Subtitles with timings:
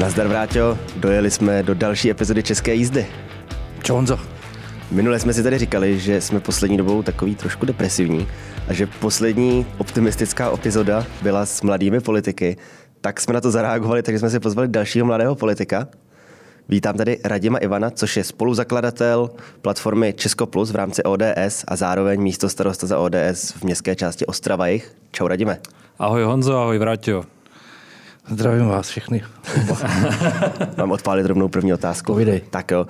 [0.00, 3.06] Nazdar Vráťo, dojeli jsme do další epizody České jízdy.
[3.82, 4.18] Čau Honzo.
[4.90, 8.28] Minule jsme si tady říkali, že jsme poslední dobou takový trošku depresivní
[8.68, 12.56] a že poslední optimistická epizoda byla s mladými politiky.
[13.00, 15.88] Tak jsme na to zareagovali, takže jsme si pozvali dalšího mladého politika.
[16.68, 19.30] Vítám tady Radima Ivana, což je spoluzakladatel
[19.62, 24.26] platformy Česko Plus v rámci ODS a zároveň místo starosta za ODS v městské části
[24.26, 24.92] Ostrava Jich.
[25.12, 25.58] Čau Radime.
[25.98, 27.39] Ahoj Honzo, ahoj Vráťo.
[28.30, 29.22] Zdravím vás všechny.
[30.76, 32.12] Mám odpálit rovnou první otázku.
[32.12, 32.40] Povídej.
[32.50, 32.86] Tak jo.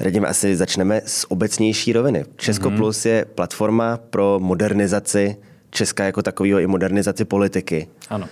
[0.00, 2.24] Radíme, asi začneme z obecnější roviny.
[2.36, 2.76] Česko mm-hmm.
[2.76, 5.36] Plus je platforma pro modernizaci
[5.70, 7.88] Česka jako takového i modernizaci politiky.
[8.10, 8.28] Ano.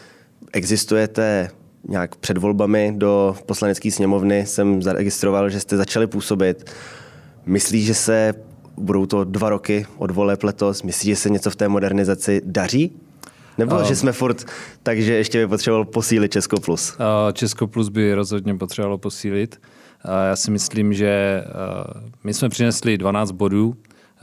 [0.53, 1.51] Existujete
[1.89, 6.71] nějak před volbami do poslanecké sněmovny, jsem zaregistroval, že jste začali působit.
[7.47, 8.35] Myslíš, že se
[8.77, 12.93] budou to dva roky od voleb letos, myslíš, že se něco v té modernizaci daří?
[13.59, 14.45] Nebo um, že jsme furt,
[14.83, 16.97] takže ještě by potřeboval posílit Česko Plus?
[17.33, 19.61] Česko Plus by rozhodně potřebovalo posílit.
[20.29, 21.45] Já si myslím, že
[22.25, 23.77] my jsme přinesli 12 bodů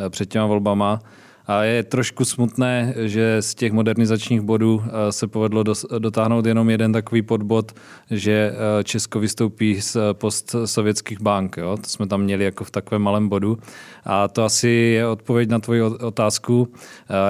[0.09, 0.99] před těma volbama.
[1.51, 5.63] A je trošku smutné, že z těch modernizačních bodů se povedlo
[5.99, 7.71] dotáhnout jenom jeden takový podbod,
[8.11, 11.57] že Česko vystoupí z postsovětských bank.
[11.57, 11.77] Jo?
[11.77, 13.57] To jsme tam měli jako v takovém malém bodu.
[14.03, 16.73] A to asi je odpověď na tvoji otázku.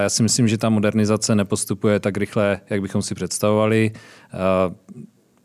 [0.02, 3.92] Já si myslím, že ta modernizace nepostupuje tak rychle, jak bychom si představovali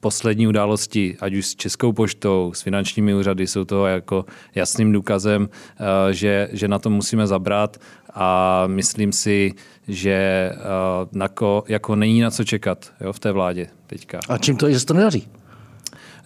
[0.07, 5.49] poslední události, ať už s Českou poštou, s finančními úřady, jsou to jako jasným důkazem,
[5.51, 7.77] eh, že, že na to musíme zabrat
[8.15, 9.53] a myslím si,
[9.89, 10.57] že eh,
[11.13, 14.21] nako, jako není na co čekat jo, v té vládě teďka.
[14.29, 15.29] A čím to je, že se to nedaří?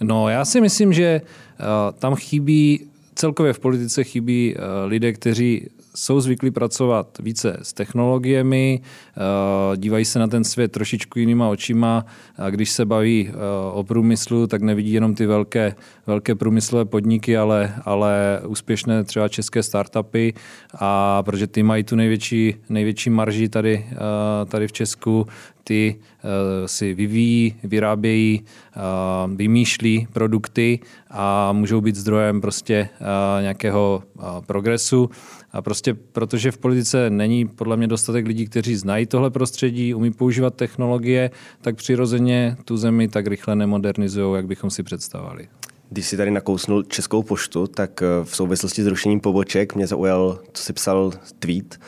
[0.01, 6.21] No, já si myslím, že uh, tam chybí, celkově v politice chybí lidé, kteří jsou
[6.21, 12.05] zvyklí pracovat více s technologiemi, eh, dívají se na ten svět trošičku jinýma očima
[12.39, 13.35] a když se baví eh,
[13.73, 15.75] o průmyslu, tak nevidí jenom ty velké,
[16.07, 20.33] velké průmyslové podniky, ale, ale úspěšné třeba české startupy
[20.75, 23.97] a protože ty mají tu největší, největší marži tady, eh,
[24.47, 25.27] tady v Česku,
[25.65, 25.97] ty
[26.67, 28.45] si vyvíjí, vyrábějí,
[29.37, 30.79] vymýšlí produkty
[31.11, 32.89] a můžou být zdrojem prostě
[33.41, 34.03] nějakého
[34.47, 35.11] progresu.
[35.53, 40.11] A prostě protože v politice není podle mě dostatek lidí, kteří znají tohle prostředí, umí
[40.13, 41.31] používat technologie,
[41.61, 45.49] tak přirozeně tu zemi tak rychle nemodernizují, jak bychom si představovali.
[45.91, 50.41] Když si tady nakousnul Českou poštu, tak eh, v souvislosti s rušením poboček mě zaujal,
[50.53, 51.81] co si psal tweet,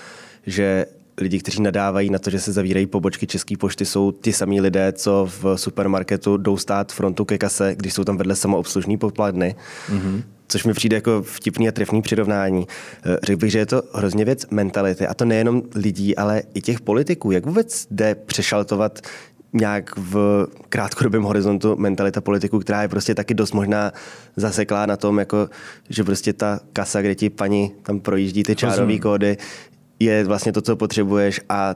[0.46, 0.86] že
[1.20, 4.92] lidi, kteří nadávají na to, že se zavírají pobočky České pošty, jsou ti samí lidé,
[4.92, 9.54] co v supermarketu jdou stát frontu ke kase, když jsou tam vedle samoobslužní popladny.
[9.88, 12.66] Mm-hmm což mi přijde jako vtipný a trefný přirovnání.
[13.04, 16.60] Eh, řekl bych, že je to hrozně věc mentality a to nejenom lidí, ale i
[16.60, 17.30] těch politiků.
[17.30, 19.00] Jak vůbec jde přešaltovat
[19.52, 23.92] nějak v krátkodobém horizontu mentalita politiků, která je prostě taky dost možná
[24.36, 25.48] zaseklá na tom, jako,
[25.88, 29.36] že prostě ta kasa, kde ti paní tam projíždí ty čárové kódy,
[30.00, 31.74] je vlastně to, co potřebuješ a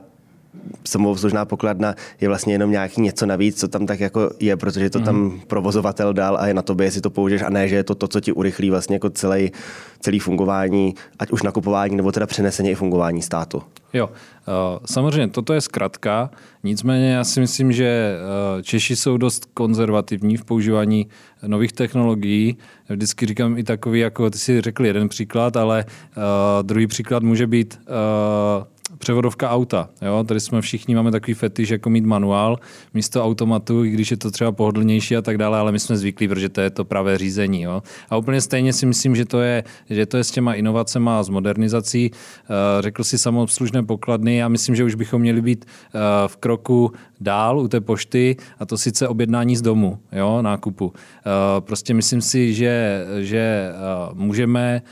[0.85, 4.99] samoobslužná pokladna je vlastně jenom nějaký něco navíc, co tam tak jako je, protože to
[4.99, 5.05] mm.
[5.05, 5.41] tam mhm.
[5.47, 8.09] provozovatel dal a je na tobě, jestli to použiješ a ne, že je to to,
[8.09, 9.53] co ti urychlí vlastně jako celý,
[10.01, 13.63] celý fungování, ať už nakupování nebo teda přeneseně i fungování státu.
[13.93, 16.31] Jo, eh, samozřejmě toto je zkratka,
[16.65, 18.17] nicméně já si myslím, že
[18.59, 21.07] eh, Češi jsou dost konzervativní v používání
[21.47, 22.57] nových technologií.
[22.89, 25.85] Vždycky říkám i takový, jako ty si řekl jeden příklad, ale
[26.17, 26.23] uh,
[26.63, 27.79] druhý příklad může být
[28.99, 29.89] převodovka auta.
[30.03, 30.25] Jo?
[30.25, 32.59] Tady jsme všichni máme takový fetiš, jako mít manuál
[32.95, 36.29] místo automatu, i když je to třeba pohodlnější a tak dále, ale my jsme zvyklí,
[36.29, 37.63] protože to je to pravé řízení.
[37.63, 37.83] Jo?
[38.11, 41.23] A úplně stejně si myslím, že to je, že to je s těma inovacemi a
[41.23, 42.11] s modernizací.
[42.11, 46.93] Eh, řekl si samoobslužné pokladny a myslím, že už bychom měli být eh, v kroku
[47.21, 50.93] dál u té pošty a to sice objednání z domu, jo, nákupu.
[50.97, 53.73] Eh, prostě myslím si, že, že
[54.13, 54.83] můžeme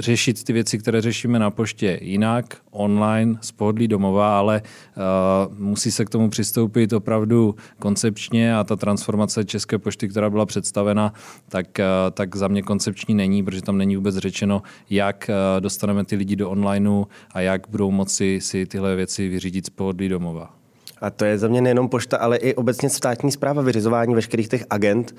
[0.00, 5.90] řešit ty věci, které řešíme na poště jinak, online, z pohodlí domova, ale uh, musí
[5.90, 11.12] se k tomu přistoupit opravdu koncepčně a ta transformace České pošty, která byla představena,
[11.48, 16.04] tak, uh, tak za mě koncepční není, protože tam není vůbec řečeno, jak uh, dostaneme
[16.04, 20.54] ty lidi do onlineu a jak budou moci si tyhle věci vyřídit z pohodlí domova.
[21.00, 24.64] A to je za mě nejenom pošta, ale i obecně státní zpráva, vyřizování veškerých těch
[24.70, 25.16] agent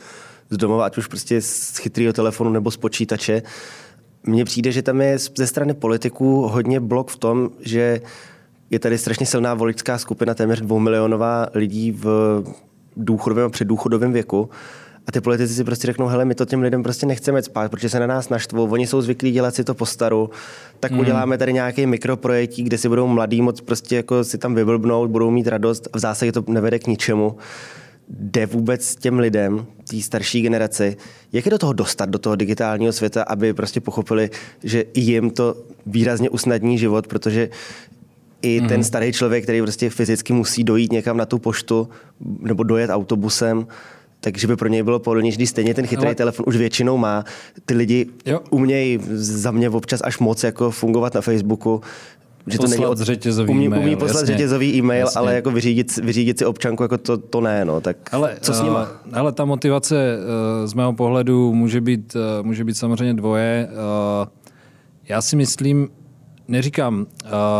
[0.49, 3.41] z domova, ať už prostě z chytrého telefonu nebo z počítače.
[3.41, 3.49] Uh,
[4.23, 8.01] mně přijde, že tam je ze strany politiků hodně blok v tom, že
[8.69, 12.43] je tady strašně silná voličská skupina, téměř dvoumilionová lidí v
[12.97, 14.49] důchodovém a předdůchodovém věku.
[15.07, 17.89] A ty politici si prostě řeknou, hele, my to těm lidem prostě nechceme spát, protože
[17.89, 20.29] se na nás naštvou, oni jsou zvyklí dělat si to po staru,
[20.79, 20.99] tak mm.
[20.99, 25.31] uděláme tady nějaký mikroprojektí, kde si budou mladí moc prostě jako si tam vyblbnout, budou
[25.31, 27.37] mít radost a v zásadě to nevede k ničemu.
[28.09, 30.97] Jde vůbec těm lidem, té starší generaci,
[31.33, 34.29] jak je do toho dostat, do toho digitálního světa, aby prostě pochopili,
[34.63, 35.55] že i jim to
[35.85, 37.49] výrazně usnadní život, protože
[38.41, 38.67] i mm-hmm.
[38.67, 41.89] ten starý člověk, který prostě fyzicky musí dojít někam na tu poštu
[42.39, 43.67] nebo dojet autobusem,
[44.19, 46.15] takže by pro něj bylo pohodlnější, když stejně ten chytrý Ale...
[46.15, 47.25] telefon už většinou má.
[47.65, 48.39] Ty lidi jo.
[48.49, 51.81] umějí za mě občas až moc jako fungovat na Facebooku,
[52.47, 53.81] že to není od řetězový umí, e-mail.
[53.81, 55.19] Umí poslat jasně, řetězový e-mail, jasně.
[55.19, 57.81] ale jako vyřídit, vyřídit si občanku, jako to, to ne, no.
[57.81, 58.81] Tak ale, co s nima?
[58.81, 63.69] Uh, ale ta motivace uh, z mého pohledu může být, uh, může být samozřejmě dvoje.
[65.09, 65.89] Já si myslím,
[66.47, 67.05] neříkám,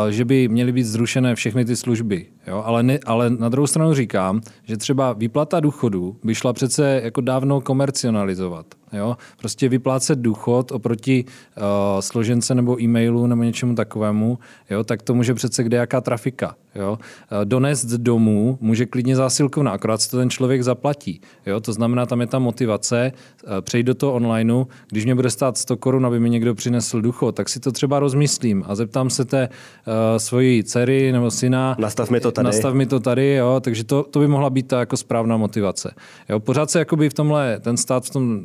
[0.10, 2.64] že by měly být zrušené všechny ty služby, jo?
[2.66, 7.22] Ale, ne, ale na druhou stranu říkám, že třeba výplata důchodu by šla přece jako
[7.22, 8.66] dávno komercionalizovat.
[8.94, 9.18] Jo?
[9.38, 11.64] Prostě vyplácet důchod oproti uh,
[12.00, 14.40] složence nebo e-mailu nebo něčemu takovému,
[14.70, 14.84] jo?
[14.84, 16.56] tak to může přece kde jaká trafika.
[16.76, 16.92] Jo?
[16.92, 21.22] Uh, donést domů může klidně zásilkovna, akorát se to ten člověk zaplatí.
[21.46, 21.60] Jo?
[21.60, 23.12] To znamená, tam je ta motivace
[23.44, 24.66] uh, přejít do toho onlineu.
[24.90, 28.00] Když mě bude stát 100 korun, aby mi někdo přinesl důchod, tak si to třeba
[28.00, 31.76] rozmyslím a zeptám se té uh, svojí dcery nebo syna.
[31.80, 32.56] Nastav mi to tady.
[32.56, 33.60] Nastav mi to tady, jo?
[33.60, 35.94] takže to, to by mohla být ta jako správná motivace.
[36.30, 36.39] Jo?
[36.39, 38.44] Pořád se jakoby v tomhle, ten stát v tom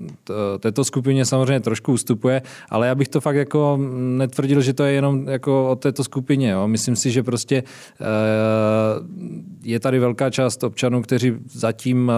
[0.61, 4.93] této skupině samozřejmě trošku ustupuje, ale já bych to fakt jako netvrdil, že to je
[4.93, 6.51] jenom jako o této skupině.
[6.51, 6.69] Jo.
[6.69, 7.63] Myslím si, že prostě
[8.01, 8.05] eh,
[9.63, 12.15] je tady velká část občanů, kteří zatím eh,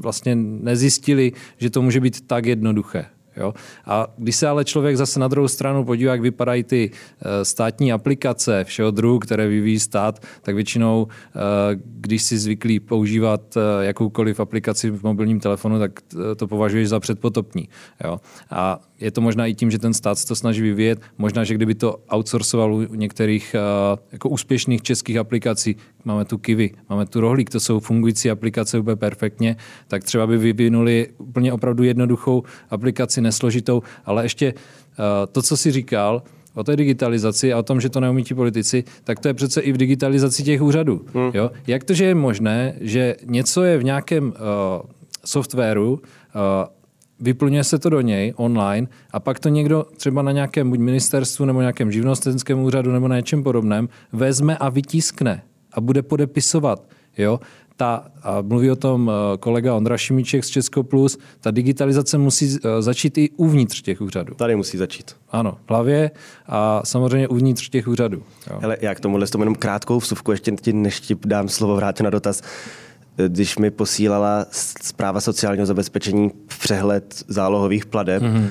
[0.00, 3.04] vlastně nezjistili, že to může být tak jednoduché.
[3.36, 3.54] Jo?
[3.86, 7.92] A když se ale člověk zase na druhou stranu podívá, jak vypadají ty eh, státní
[7.92, 11.38] aplikace všeho druhu, které vyvíjí stát, tak většinou, eh,
[11.84, 16.00] když si zvyklí používat eh, jakoukoliv aplikaci v mobilním telefonu, tak
[16.36, 17.68] to považuješ za předpotopní.
[18.04, 18.20] Jo?
[18.50, 21.00] A je to možná i tím, že ten stát se to snaží vyvíjet.
[21.18, 23.56] Možná, že kdyby to outsourcoval u některých
[24.12, 28.96] jako úspěšných českých aplikací, máme tu Kivy, máme tu Rohlík, to jsou fungující aplikace úplně
[28.96, 29.56] perfektně,
[29.88, 34.54] tak třeba by vyvinuli úplně opravdu jednoduchou aplikaci, nesložitou, ale ještě
[35.32, 36.22] to, co si říkal,
[36.54, 39.60] o té digitalizaci a o tom, že to neumí ti politici, tak to je přece
[39.60, 41.06] i v digitalizaci těch úřadů.
[41.14, 41.30] Hmm.
[41.34, 41.50] Jo?
[41.66, 44.32] Jak to, že je možné, že něco je v nějakém uh,
[45.24, 46.00] softwaru, uh,
[47.20, 51.44] vyplňuje se to do něj online a pak to někdo třeba na nějakém buď ministerstvu
[51.44, 55.42] nebo nějakém živnostenském úřadu nebo na něčem podobném vezme a vytiskne
[55.74, 56.88] a bude podepisovat.
[57.18, 57.40] Jo?
[57.76, 62.58] Ta, a mluví o tom eh, kolega Ondra Šimíček z Česko Plus, ta digitalizace musí
[62.64, 64.34] eh, začít i uvnitř těch úřadů.
[64.34, 65.16] Tady musí začít.
[65.30, 66.10] Ano, v hlavě
[66.46, 68.22] a samozřejmě uvnitř těch úřadů.
[68.50, 68.58] Jo.
[68.60, 72.04] Hele, já k tomuhle tomu jenom krátkou vsuvku, ještě ti, než ti dám slovo, vrátím
[72.04, 72.42] na dotaz
[73.28, 74.46] když mi posílala
[74.82, 78.48] zpráva sociálního zabezpečení přehled zálohových pladeb, mm-hmm.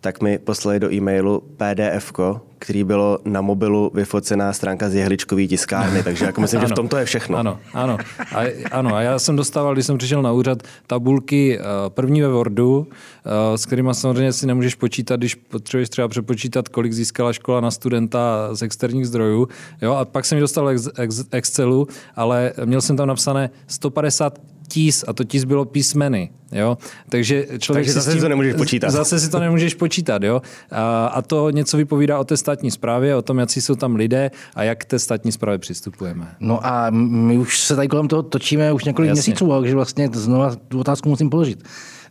[0.00, 2.12] Tak mi poslali do e-mailu PDF,
[2.58, 6.88] který bylo na mobilu vyfocená stránka z jehličkový tiskárny, takže jako myslím, že v tom
[6.88, 7.38] to je všechno.
[7.38, 7.98] Ano, ano.
[8.34, 12.28] A, ano, a já jsem dostával, když jsem přišel na úřad, tabulky eh, první ve
[12.28, 12.86] Wordu,
[13.24, 17.70] eh, s kterými samozřejmě si nemůžeš počítat, když potřebuješ třeba přepočítat, kolik získala škola na
[17.70, 19.48] studenta z externích zdrojů.
[19.82, 24.38] Jo, a pak jsem ji dostal ex, ex, Excelu, ale měl jsem tam napsané 150
[24.70, 26.30] tis a to tis bylo písmeny.
[26.52, 26.78] Jo?
[27.08, 28.90] Takže člověk Takže zase si, to nemůžeš počítat.
[28.90, 30.22] Zase si to nemůžeš počítat.
[30.22, 30.42] Jo?
[30.70, 34.30] A, a to něco vypovídá o té státní správě, o tom, jak jsou tam lidé
[34.54, 36.28] a jak k té státní správě přistupujeme.
[36.40, 39.18] No a my už se tady kolem toho točíme už několik Jasně.
[39.18, 41.64] měsíců, takže vlastně znova tu otázku musím položit.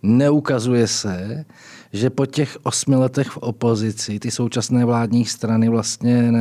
[0.03, 1.45] Neukazuje se,
[1.93, 6.31] že po těch osmi letech v opozici ty současné vládní strany vlastně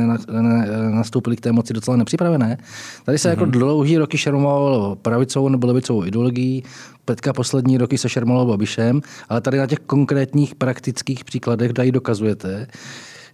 [0.89, 2.57] nastoupily k té moci docela nepřipravené.
[3.05, 3.31] Tady se mm-hmm.
[3.31, 3.51] jako mhm.
[3.51, 6.63] dlouhý roky šermovalo pravicovou nebo levicovou ideologií,
[7.09, 12.67] Petka poslední roky se šermovalo Babišem, ale tady na těch konkrétních praktických příkladech tady dokazujete,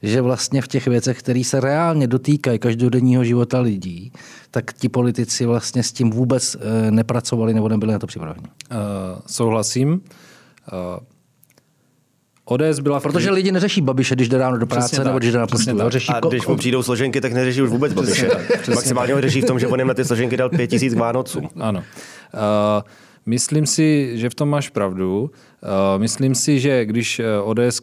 [0.01, 4.11] že vlastně v těch věcech, které se reálně dotýkají každodenního života lidí,
[4.51, 8.47] tak ti politici vlastně s tím vůbec eh, nepracovali nebo nebyli na to připraveni.
[8.71, 8.77] Uh,
[9.27, 10.01] souhlasím.
[10.73, 10.99] Uh,
[12.45, 12.99] ODS byla...
[12.99, 15.89] Protože lidi neřeší Babiše, když jde ráno do práce nebo když jde na poštu.
[15.89, 18.29] Řeší a když mu přijdou složenky, tak neřeší už vůbec Babiše.
[18.75, 20.97] Maximálně ho řeší v tom, že on jim na ty složenky dal pět tisíc k
[20.97, 21.49] Vánocům.
[21.59, 21.79] Ano.
[21.79, 21.83] Uh,
[23.25, 25.21] myslím si, že v tom máš pravdu.
[25.21, 27.81] Uh, myslím si, že když ODS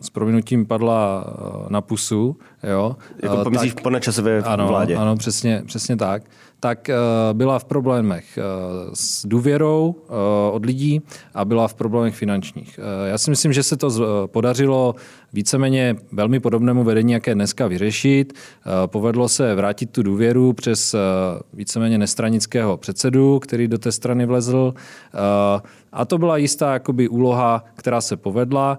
[0.00, 1.24] s prominutím padla
[1.68, 4.96] na pusu, jo, jako pomyslíš po nečasové ano, vládě.
[4.96, 6.22] Ano, přesně, přesně tak
[6.60, 6.94] tak eh,
[7.32, 8.42] byla v problémech eh,
[8.94, 10.12] s důvěrou eh,
[10.50, 11.02] od lidí
[11.34, 12.80] a byla v problémech finančních.
[13.06, 13.90] Já si myslím, že se to
[14.26, 14.94] podařilo
[15.32, 18.32] víceméně velmi podobnému vedení, jaké dneska vyřešit.
[18.86, 20.94] Povedlo se vrátit tu důvěru přes
[21.54, 24.74] víceméně nestranického předsedu, který do té strany vlezl.
[25.92, 28.78] A to byla jistá jakoby, úloha, která se povedla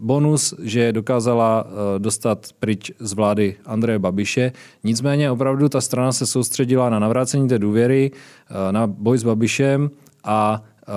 [0.00, 4.52] bonus, že dokázala eh, dostat pryč z vlády Andreje Babiše.
[4.84, 9.90] Nicméně opravdu ta strana se soustředila na navrácení té důvěry, eh, na boj s Babišem
[10.24, 10.94] a uh,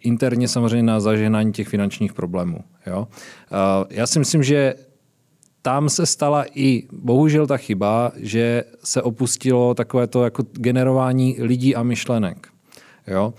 [0.00, 2.58] interně samozřejmě na zažehnání těch finančních problémů.
[2.86, 3.08] Jo?
[3.90, 4.74] Já si myslím, že
[5.62, 11.76] tam se stala i bohužel ta chyba, že se opustilo takové to jako generování lidí
[11.76, 12.48] a myšlenek.
[13.06, 13.34] Jo?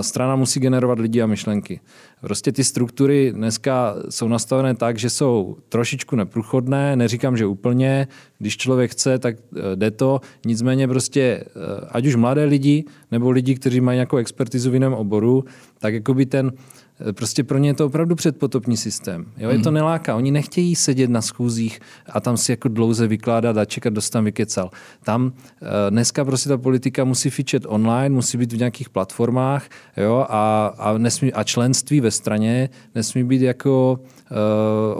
[0.00, 1.80] Strana musí generovat lidi a myšlenky.
[2.20, 8.08] Prostě ty struktury dneska jsou nastavené tak, že jsou trošičku neprůchodné, neříkám, že úplně,
[8.38, 11.44] když člověk chce, tak e, jde to, nicméně prostě, e,
[11.88, 15.44] ať už mladé lidi, nebo lidi, kteří mají nějakou expertizu v jiném oboru,
[15.78, 16.52] tak jako by ten
[17.12, 19.26] Prostě pro ně je to opravdu předpotopní systém.
[19.38, 19.74] Jo, je to hmm.
[19.74, 20.16] neláká.
[20.16, 21.80] Oni nechtějí sedět na schůzích
[22.12, 24.70] a tam si jako dlouze vykládat a čekat, kdo tam vykecal.
[25.04, 30.26] Tam eh, dneska prostě ta politika musí fičet online, musí být v nějakých platformách jo,
[30.28, 34.36] a, a, nesmí, a členství ve straně nesmí být jako uh,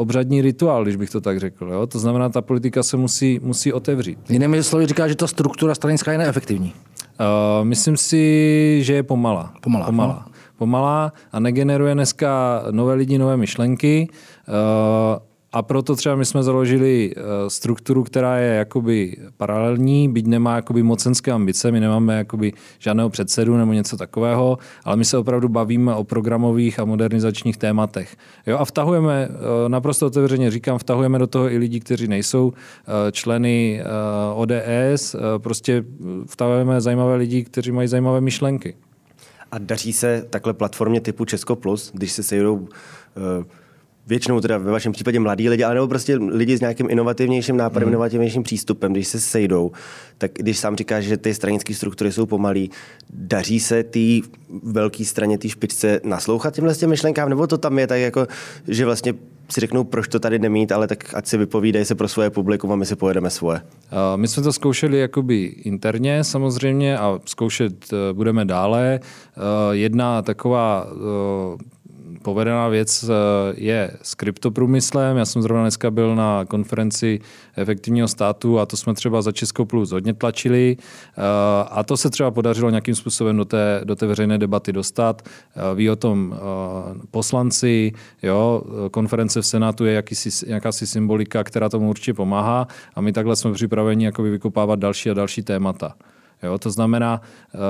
[0.00, 1.68] obřadní rituál, když bych to tak řekl.
[1.72, 1.86] Jo.
[1.86, 4.18] To znamená, ta politika se musí, musí otevřít.
[4.30, 6.72] Jinými slovy říká, že ta struktura stranická je neefektivní.
[7.20, 9.54] Uh, myslím si, že je pomalá.
[9.60, 9.86] Pomalá.
[9.86, 10.29] pomalá.
[10.60, 14.08] Pomalá a negeneruje dneska nové lidi, nové myšlenky.
[14.08, 15.20] Eh,
[15.52, 20.82] a proto třeba my jsme založili eh, strukturu, která je jakoby paralelní, byť nemá jakoby
[20.82, 25.94] mocenské ambice, my nemáme jakoby žádného předsedu nebo něco takového, ale my se opravdu bavíme
[25.94, 28.16] o programových a modernizačních tématech.
[28.46, 32.52] Jo, a vtahujeme, eh, naprosto otevřeně říkám, vtahujeme do toho i lidi, kteří nejsou
[33.12, 33.82] členy
[34.34, 35.84] ODS, prostě
[36.26, 38.74] vtahujeme zajímavé lidi, kteří mají zajímavé myšlenky.
[39.52, 42.68] A daří se takhle platformě typu Česko Plus, když se sejdou uh,
[44.10, 47.86] většinou teda ve vašem případě mladí lidi, ale nebo prostě lidi s nějakým inovativnějším nápadem,
[47.86, 47.92] hmm.
[47.92, 49.72] inovativnějším přístupem, když se sejdou,
[50.18, 52.70] tak když sám říkáš, že ty stranické struktury jsou pomalý,
[53.12, 54.28] daří se té
[54.62, 58.26] velké straně, té špičce naslouchat těmhle těm myšlenkám, nebo to tam je tak jako,
[58.68, 59.14] že vlastně
[59.52, 62.72] si řeknou, proč to tady nemít, ale tak ať si vypovídají se pro svoje publikum
[62.72, 63.60] a my si pojedeme svoje.
[64.16, 69.00] My jsme to zkoušeli jakoby interně samozřejmě a zkoušet eh, budeme dále.
[69.02, 69.40] Eh,
[69.72, 71.79] jedna taková eh,
[72.22, 73.12] povedená věc eh,
[73.56, 75.16] je s kryptoprůmyslem.
[75.16, 77.20] Já jsem zrovna dneska byl na konferenci
[77.56, 81.22] efektivního státu a to jsme třeba za Českou plus hodně tlačili eh,
[81.70, 85.22] a to se třeba podařilo nějakým způsobem do té, do té veřejné debaty dostat.
[85.22, 86.34] Eh, ví o tom
[87.10, 93.12] poslanci, jo, konference v Senátu je jakýsi, jakási symbolika, která tomu určitě pomáhá a my
[93.12, 95.94] takhle jsme připraveni jakoby vykopávat další a další témata.
[96.42, 97.20] Jo, to znamená,
[97.54, 97.60] uh,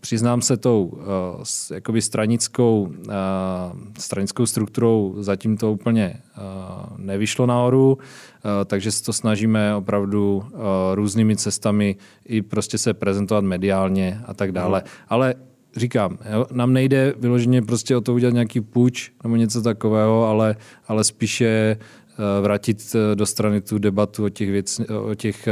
[0.00, 1.02] přiznám se tou uh,
[1.74, 3.14] jakoby stranickou, uh,
[3.98, 8.00] stranickou strukturou zatím to úplně uh, nevyšlo nahoru, uh,
[8.64, 10.60] takže se to snažíme opravdu uh,
[10.94, 14.82] různými cestami i prostě se prezentovat mediálně a tak dále.
[14.84, 14.90] Mm.
[15.08, 15.34] Ale
[15.76, 20.56] říkám, jo, nám nejde vyloženě prostě o to udělat nějaký půjč nebo něco takového, ale,
[20.88, 21.76] ale spíše
[22.40, 24.80] vrátit do strany tu debatu o těch, věc,
[25.10, 25.48] o těch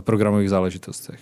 [0.00, 1.20] programových záležitostech.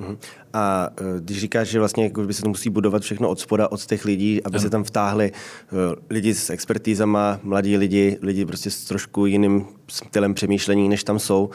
[0.00, 0.16] Mhm.
[0.52, 3.68] A e, když říkáš, že vlastně jako by se to musí budovat všechno od spoda,
[3.68, 4.62] od těch lidí, aby ano.
[4.62, 5.32] se tam vtáhli e,
[6.10, 11.50] lidi s expertízama, mladí lidi, lidi prostě s trošku jiným stylem přemýšlení, než tam jsou,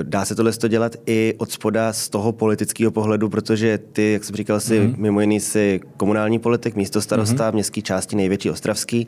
[0.00, 4.24] e, Dá se tohle dělat i od spoda z toho politického pohledu, protože ty, jak
[4.24, 4.94] jsem říkal, si mm-hmm.
[4.96, 7.54] mimo jiný si komunální politik, místo starosta, mm-hmm.
[7.54, 9.06] městské části největší ostravský.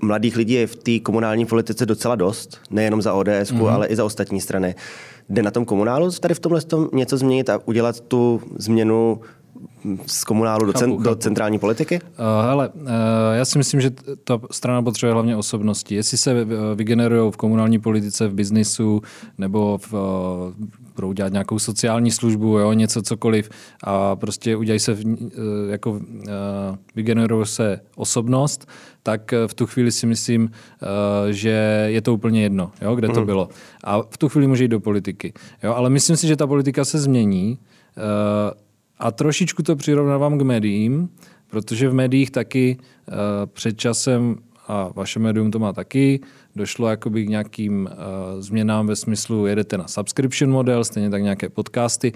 [0.00, 3.68] Mladých lidí je v té komunální politice docela dost, nejenom za ODS, mm-hmm.
[3.68, 4.74] ale i za ostatní strany.
[5.28, 9.20] Jde na tom komunálu tady v tomhle tom něco změnit a udělat tu změnu
[10.06, 12.00] z komunálu do, cen, do centrální politiky?
[12.00, 12.88] Uh, hele, uh,
[13.34, 13.90] já si myslím, že
[14.24, 15.94] ta strana potřebuje hlavně osobnosti.
[15.94, 19.02] Jestli se vygenerují v komunální politice, v biznisu
[19.38, 19.98] nebo v, uh,
[20.94, 23.50] budou dělat nějakou sociální službu, jo, něco cokoliv
[23.84, 24.98] a prostě udělají se, uh,
[25.70, 25.98] jako uh,
[26.96, 28.68] vygenerují se osobnost,
[29.02, 30.48] tak v tu chvíli si myslím, uh,
[31.30, 33.26] že je to úplně jedno, jo, kde to hmm.
[33.26, 33.48] bylo.
[33.84, 35.32] A v tu chvíli může jít do politiky.
[35.62, 37.58] Jo, ale myslím si, že ta politika se změní.
[37.96, 38.67] Uh,
[38.98, 41.08] a trošičku to přirovnávám k médiím,
[41.50, 43.14] protože v médiích taky uh,
[43.46, 44.36] před časem,
[44.68, 46.20] a vaše médium to má taky,
[46.56, 51.48] došlo jakoby k nějakým uh, změnám ve smyslu, jedete na subscription model, stejně tak nějaké
[51.48, 52.12] podcasty.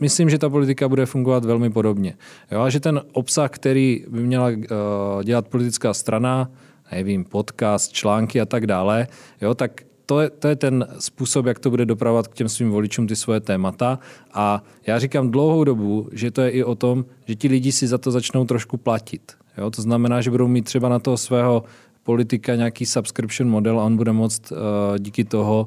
[0.00, 2.14] Myslím, že ta politika bude fungovat velmi podobně.
[2.52, 6.50] Jo, a že ten obsah, který by měla uh, dělat politická strana,
[6.92, 9.06] nevím, podcast, články a tak dále,
[9.40, 12.70] jo, tak to je, to je ten způsob, jak to bude dopravovat k těm svým
[12.70, 13.98] voličům ty svoje témata.
[14.32, 17.86] A já říkám dlouhou dobu, že to je i o tom, že ti lidi si
[17.86, 19.32] za to začnou trošku platit.
[19.58, 19.70] Jo?
[19.70, 21.64] To znamená, že budou mít třeba na toho svého
[22.02, 24.58] politika nějaký subscription model a on bude moct uh,
[24.98, 25.66] díky toho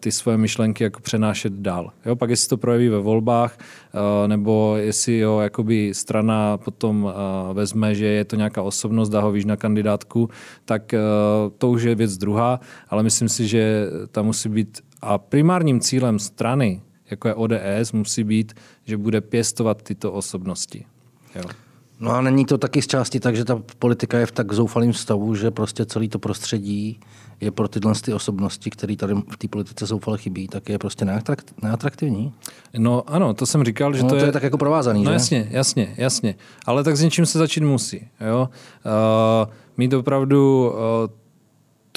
[0.00, 1.92] ty svoje myšlenky jako přenášet dál.
[2.06, 7.54] Jo, pak jestli to projeví ve volbách, eh, nebo jestli jo, jakoby strana potom eh,
[7.54, 10.30] vezme, že je to nějaká osobnost, dá ho víš na kandidátku,
[10.64, 10.94] tak
[11.58, 16.18] to už je věc druhá, ale myslím si, že tam musí být a primárním cílem
[16.18, 20.84] strany, jako je ODS, musí být, že bude pěstovat tyto osobnosti.
[21.34, 21.42] Jo.
[22.00, 24.92] No a není to taky z části tak, že ta politika je v tak zoufalém
[24.92, 27.00] stavu, že prostě celý to prostředí
[27.40, 31.04] je pro tyhle ty osobnosti, které tady v té politice zoufale chybí, tak je prostě
[31.62, 32.32] neatraktivní.
[32.78, 34.28] No ano, to jsem říkal, že no, to, to je...
[34.28, 35.12] je tak jako provázaný, No že?
[35.12, 36.34] jasně, jasně, jasně.
[36.66, 38.08] Ale tak s něčím se začít musí.
[38.20, 38.48] Jo?
[39.44, 40.76] Uh, mít opravdu uh,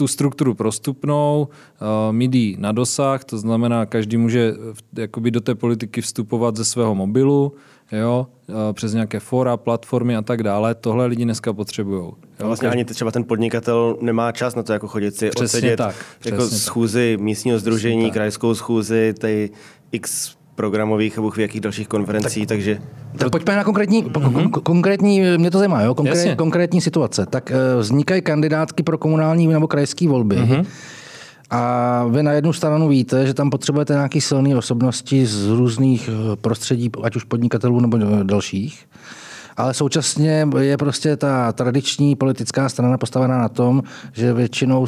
[0.01, 4.53] tu strukturu prostupnou, uh, mít ji na dosah, to znamená, každý může
[4.97, 7.53] jakoby do té politiky vstupovat ze svého mobilu,
[7.91, 8.27] jo,
[8.73, 10.75] přes nějaké fora, platformy a tak dále.
[10.75, 12.11] Tohle lidi dneska potřebují.
[12.39, 15.95] Vlastně ani třeba ten podnikatel nemá čas na to, jako chodit si přesně odsedět tak,
[16.25, 16.59] jako tak.
[16.59, 19.49] schůzi místního združení, krajskou schůzi, tady
[19.91, 22.79] x programových a v jakých dalších konferencí, tak, takže...
[23.17, 24.49] Tak pojďme na konkrétní, mm-hmm.
[24.49, 25.95] konkrétní mě to zajímá, jo?
[25.95, 27.25] Konkré, konkrétní situace.
[27.25, 30.35] Tak vznikají kandidátky pro komunální nebo krajské volby.
[30.35, 30.65] Mm-hmm.
[31.49, 36.09] A vy na jednu stranu víte, že tam potřebujete nějaké silné osobnosti z různých
[36.41, 38.85] prostředí, ať už podnikatelů nebo dalších.
[39.57, 44.87] Ale současně je prostě ta tradiční politická strana postavená na tom, že většinou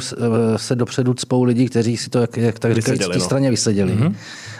[0.56, 3.24] se dopředu cpou lidi, kteří si to, jak, jak tak říkají, v té no.
[3.24, 3.92] straně vyseděli.
[3.92, 4.14] Mm-hmm.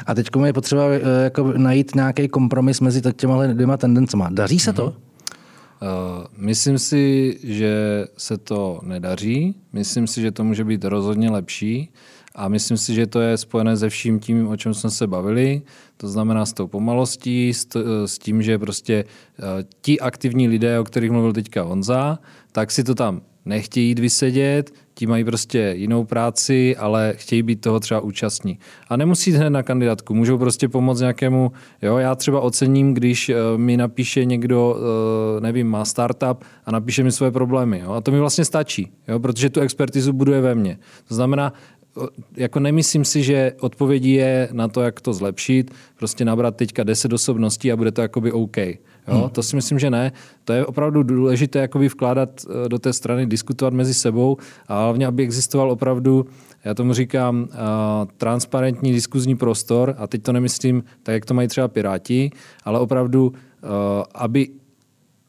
[0.07, 0.85] A teď je potřeba
[1.25, 4.29] jako najít nějaký kompromis mezi těma dvěma tendencema.
[4.33, 4.85] Daří se to?
[4.87, 4.93] Uh,
[6.37, 9.55] myslím si, že se to nedaří.
[9.73, 11.91] Myslím si, že to může být rozhodně lepší.
[12.35, 15.63] A myslím si, že to je spojené se vším tím, o čem jsme se bavili.
[15.97, 17.67] To znamená s tou pomalostí, s,
[18.07, 19.45] s tím, že prostě uh,
[19.81, 22.19] ti aktivní lidé, o kterých mluvil teďka Honza,
[22.53, 27.61] tak si to tam nechtějí jít vysedět, ti mají prostě jinou práci, ale chtějí být
[27.61, 28.59] toho třeba účastní.
[28.89, 33.29] A nemusí jít hned na kandidátku, můžou prostě pomoct nějakému, jo, já třeba ocením, když
[33.29, 38.01] uh, mi napíše někdo, uh, nevím, má startup a napíše mi své problémy, jo, a
[38.01, 40.79] to mi vlastně stačí, jo, protože tu expertizu buduje ve mně.
[41.09, 41.53] To znamená,
[42.37, 47.13] jako nemyslím si, že odpovědí je na to, jak to zlepšit, prostě nabrat teďka 10
[47.13, 48.57] osobností a bude to jakoby OK.
[49.09, 49.19] Jo?
[49.19, 49.31] Hmm.
[49.31, 50.13] To si myslím, že ne.
[50.45, 54.37] To je opravdu důležité jakoby vkládat eh, do té strany, diskutovat mezi sebou
[54.69, 56.27] a hlavně, aby existoval opravdu,
[56.64, 57.49] já tomu říkám, uh,
[58.17, 62.31] transparentní diskuzní prostor a teď to nemyslím tak, jak to mají třeba Piráti,
[62.64, 63.35] ale opravdu, uh,
[64.14, 64.49] aby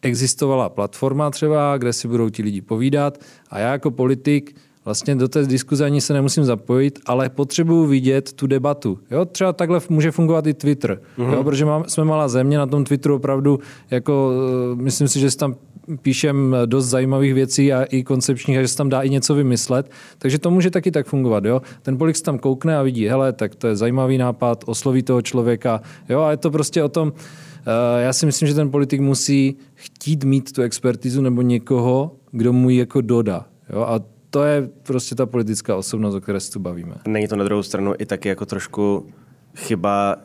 [0.02, 3.18] existovala platforma třeba, kde si budou ti lidi povídat
[3.50, 8.34] a já jako politik vlastně do té diskuze ani se nemusím zapojit, ale potřebuju vidět
[8.34, 9.00] tu debatu.
[9.12, 9.26] Jo?
[9.26, 11.34] Třeba takhle může fungovat i Twitter, mm-hmm.
[11.34, 11.44] jo?
[11.44, 13.60] protože mám, jsme malá země, na tom Twitteru opravdu,
[13.92, 14.32] jako,
[14.74, 15.56] uh, myslím si, že si tam
[16.02, 19.92] píšem dost zajímavých věcí a i koncepčních, a že se tam dá i něco vymyslet.
[20.18, 21.46] Takže to může taky tak fungovat.
[21.46, 21.62] Jo?
[21.82, 25.82] Ten polik tam koukne a vidí, hele, tak to je zajímavý nápad, osloví toho člověka.
[26.10, 26.22] Jo?
[26.22, 27.14] A je to prostě o tom, uh,
[28.00, 32.70] já si myslím, že ten politik musí chtít mít tu expertizu nebo někoho, kdo mu
[32.70, 33.46] ji jako dodá.
[33.74, 33.82] Jo?
[33.82, 36.96] A to je prostě ta politická osobnost, o které se tu bavíme.
[37.08, 39.10] Není to na druhou stranu i taky jako trošku
[39.56, 40.16] chyba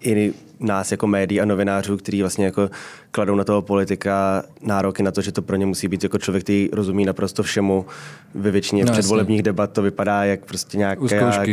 [0.00, 2.70] i nás jako médií a novinářů, kteří vlastně jako
[3.10, 6.44] kladou na toho politika nároky na to, že to pro ně musí být jako člověk,
[6.44, 7.86] který rozumí naprosto všemu.
[8.34, 11.02] Ve většině no, předvolebních debat to vypadá jak prostě nějaká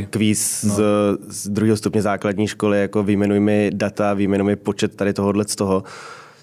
[0.10, 0.76] kvíz no.
[0.76, 0.82] z,
[1.28, 5.56] z druhého stupně základní školy, jako výjmenuj mi data, výjmenuj mi počet tady tohohle z
[5.56, 5.84] toho.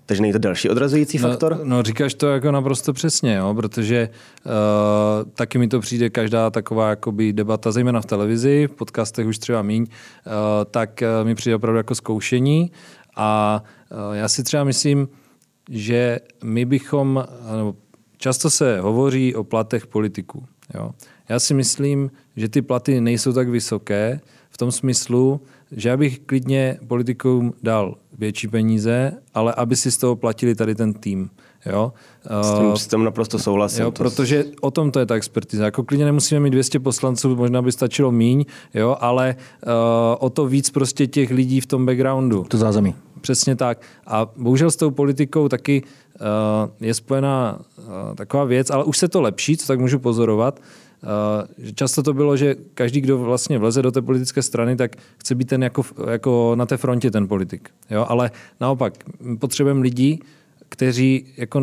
[0.06, 1.60] Takže není to další odrazující no, faktor?
[1.64, 4.08] No, říkáš to jako naprosto přesně, jo, protože
[4.44, 4.52] uh,
[5.32, 9.62] taky mi to přijde každá taková jakoby debata, zejména v televizi, v podcastech už třeba
[9.62, 10.32] míň, uh,
[10.70, 12.70] tak uh, mi přijde opravdu jako zkoušení
[13.16, 15.08] a uh, já si třeba myslím,
[15.70, 17.24] že my bychom,
[17.56, 17.74] nebo
[18.16, 20.44] často se hovoří o platech politiků.
[20.74, 20.90] Jo.
[21.28, 25.40] Já si myslím, že ty platy nejsou tak vysoké v tom smyslu,
[25.76, 30.74] že já bych klidně politikům dal větší peníze, ale aby si z toho platili tady
[30.74, 31.30] ten tým.
[31.66, 31.92] Jo?
[32.42, 33.82] S tím, s tím naprosto souhlasím.
[33.82, 35.64] Jo, protože o tom to je ta expertiza.
[35.64, 39.72] Jako klidně nemusíme mít 200 poslanců, možná by stačilo míň, jo, ale uh,
[40.18, 42.44] o to víc prostě těch lidí v tom backgroundu.
[42.48, 42.94] To zázemí.
[43.20, 43.80] Přesně tak.
[44.06, 47.84] A bohužel s tou politikou taky uh, je spojená uh,
[48.14, 50.93] taková věc, ale už se to lepší, co tak můžu pozorovat, Uh,
[51.74, 55.48] často to bylo, že každý, kdo vlastně vleze do té politické strany, tak chce být
[55.48, 57.70] ten jako, jako na té frontě ten politik.
[57.90, 58.06] Jo?
[58.08, 58.94] Ale naopak,
[59.38, 60.18] potřebujeme lidi,
[60.68, 61.60] kteří jako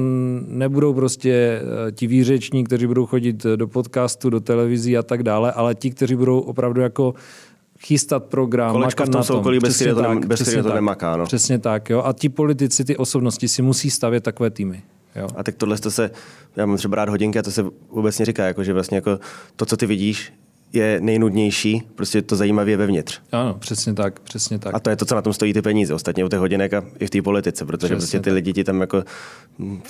[0.47, 5.51] nebudou prostě uh, ti výřeční, kteří budou chodit do podcastu, do televizí a tak dále,
[5.51, 7.13] ale ti, kteří budou opravdu jako
[7.80, 9.60] chystat program, Kolečka makat v tom na tom.
[9.60, 11.17] bez kterého to, tak, bez to tak, nemaká.
[11.17, 11.25] No.
[11.25, 11.89] Přesně tak.
[11.89, 12.04] Jo?
[12.06, 14.84] A ti politici, ty osobnosti si musí stavět takové týmy.
[15.15, 15.28] Jo.
[15.36, 16.12] A tak tohle to se,
[16.56, 19.19] já mám třeba rád hodinky a to se vůbec neříká, jako, že vlastně jako
[19.56, 20.34] to, co ty vidíš,
[20.74, 23.21] je nejnudnější, prostě to zajímavé vevnitř.
[23.32, 24.76] Ano, přesně tak, přesně tak.
[24.76, 26.84] A to je to, co na tom stojí ty peníze, ostatně u těch hodinek a
[27.00, 28.34] i v té politice, protože přesně prostě ty tak.
[28.34, 29.04] lidi ti tam jako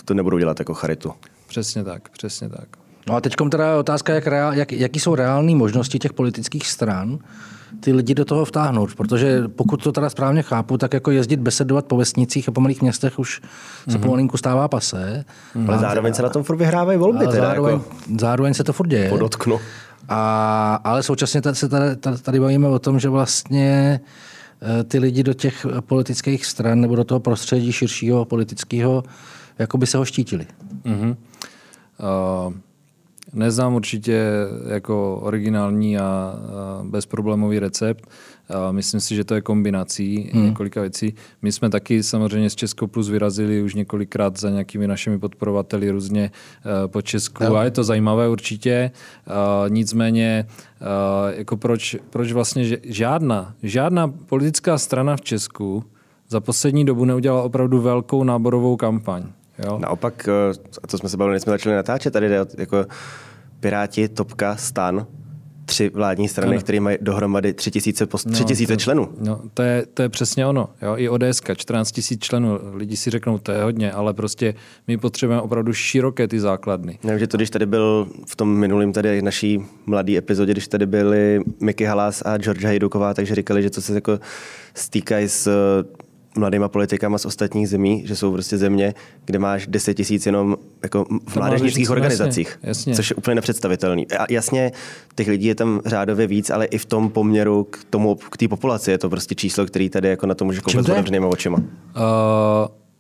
[0.06, 1.14] to nebudou dělat jako charitu.
[1.48, 2.68] Přesně tak, přesně tak.
[3.08, 7.20] No a teď teda otázka, jak, reál, jak, jaký jsou reálné možnosti těch politických stran
[7.80, 11.86] ty lidi do toho vtáhnout, protože pokud to teda správně chápu, tak jako jezdit besedovat
[11.86, 13.42] po vesnicích a po malých městech už
[13.90, 14.02] se mm-hmm.
[14.02, 15.26] pomalinku stává pasé.
[15.56, 15.70] Mm-hmm.
[15.70, 17.20] Ale zároveň se na tom furt vyhrávají volby.
[17.20, 17.86] Teda zároveň, jako
[18.20, 19.10] zároveň se to furt děje.
[19.10, 19.60] Podotknu.
[20.10, 24.00] A, ale současně se tady, tady bavíme o tom, že vlastně
[24.62, 29.04] eh, ty lidi do těch politických stran nebo do toho prostředí širšího politického
[29.60, 30.48] jako by se ho štítili.
[30.86, 31.16] Mm-hmm.
[32.48, 32.54] Uh,
[33.34, 34.24] neznám určitě
[34.67, 36.36] jako originální a,
[36.84, 38.10] bezproblémový recept.
[38.72, 40.46] Myslím si, že to je kombinací hmm.
[40.46, 41.13] několika věcí.
[41.41, 46.32] My jsme taky samozřejmě z Česko Plus vyrazili už několikrát za nějakými našimi podporovateli různě
[46.32, 47.56] uh, po Česku no.
[47.56, 48.91] a je to zajímavé určitě.
[49.28, 50.48] Uh, nicméně,
[50.82, 55.84] uh, jako proč, proč vlastně žádná, žádná politická strana v Česku
[56.30, 59.24] za poslední dobu neudělala opravdu velkou náborovou kampaň.
[59.65, 59.80] Jo?
[59.80, 60.30] Naopak,
[60.88, 62.86] co jsme se bavili, jsme začali natáčet, tady jde jako
[63.60, 65.08] Piráti, Topka, Stan,
[65.71, 69.10] tři vládní strany, které mají dohromady tři tisíce, post- tři no, to, členů.
[69.19, 70.69] No, to, je, to je přesně ono.
[70.82, 70.93] Jo?
[70.97, 72.60] I ODS, 14 tisíc členů.
[72.74, 74.54] Lidi si řeknou, to je hodně, ale prostě
[74.88, 77.00] my potřebujeme opravdu široké ty základny.
[77.04, 80.86] Nevím, že to, když tady byl v tom minulém tady naší mladé epizodě, když tady
[80.86, 84.19] byli Mickey Halas a George Hajduková, takže říkali, že co se jako
[84.74, 85.50] stýkají s
[86.38, 88.94] mladýma politikama z ostatních zemí, že jsou prostě země,
[89.26, 92.96] kde máš 10 tisíc jenom jako v mládežnických organizacích, jasně, jasně.
[92.96, 94.08] což je úplně nepředstavitelný.
[94.12, 94.72] A jasně,
[95.15, 98.48] těch lidí je tam řádově víc, ale i v tom poměru k tomu, k té
[98.48, 101.58] populaci je to prostě číslo, který tady jako na to může koukat s očima.
[101.58, 101.63] Uh,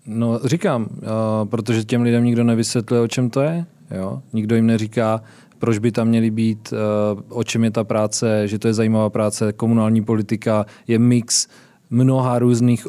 [0.05, 3.65] no říkám, uh, protože těm lidem nikdo nevysvětluje, o čem to je.
[3.91, 4.21] Jo?
[4.33, 5.21] Nikdo jim neříká,
[5.59, 9.09] proč by tam měli být, uh, o čem je ta práce, že to je zajímavá
[9.09, 11.47] práce, komunální politika je mix
[11.91, 12.87] mnoha různých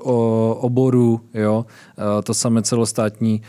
[0.57, 1.67] oborů, jo,
[2.25, 3.43] to samé celostátní,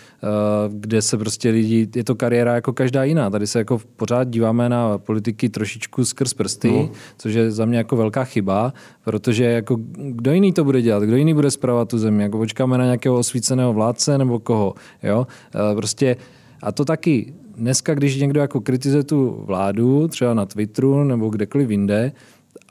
[0.70, 3.30] kde se prostě lidi, je to kariéra jako každá jiná.
[3.30, 6.90] Tady se jako pořád díváme na politiky trošičku skrz prsty, no.
[7.18, 8.74] což je za mě jako velká chyba,
[9.06, 12.78] protože jako kdo jiný to bude dělat, kdo jiný bude zpravovat tu zemi, jako počkáme
[12.78, 15.28] na nějakého osvíceného vládce nebo koho, jo,
[15.76, 16.18] prostě
[16.64, 17.34] a to taky.
[17.58, 22.12] Dneska, když někdo jako kritizuje tu vládu, třeba na Twitteru nebo kdekoliv jinde,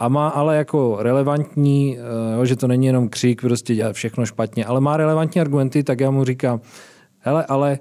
[0.02, 4.26] a má ale jako relevantní, eh, jo, že to není jenom křik, prostě dělá všechno
[4.26, 6.60] špatně, ale má relevantní argumenty, tak já mu říkám,
[7.18, 7.78] hele, ale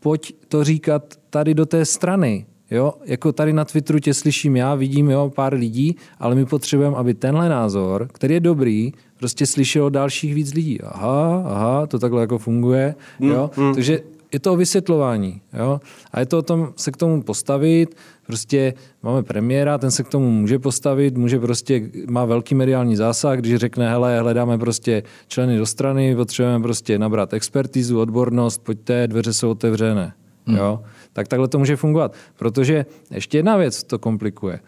[0.00, 2.46] pojď to říkat tady do té strany.
[2.70, 6.96] Jo, jako tady na Twitteru tě slyším já, vidím jo, pár lidí, ale my potřebujeme,
[6.96, 10.80] aby tenhle názor, který je dobrý, prostě slyšelo dalších víc lidí.
[10.80, 12.94] Aha, aha, to takhle jako funguje.
[13.20, 13.50] Jo?
[13.56, 13.74] Mm, mm.
[13.74, 14.00] Takže
[14.32, 15.40] je to o vysvětlování.
[15.58, 15.80] Jo?
[16.12, 17.96] A je to o tom se k tomu postavit.
[18.26, 23.38] Prostě máme premiéra, ten se k tomu může postavit, může prostě, má velký mediální zásah,
[23.38, 29.32] když řekne, hele, hledáme prostě členy do strany, potřebujeme prostě nabrat expertizu, odbornost, pojďte, dveře
[29.32, 30.12] jsou otevřené.
[30.46, 30.56] Hmm.
[30.56, 30.82] Jo?
[31.12, 32.14] Tak takhle to může fungovat.
[32.36, 34.60] Protože ještě jedna věc to komplikuje.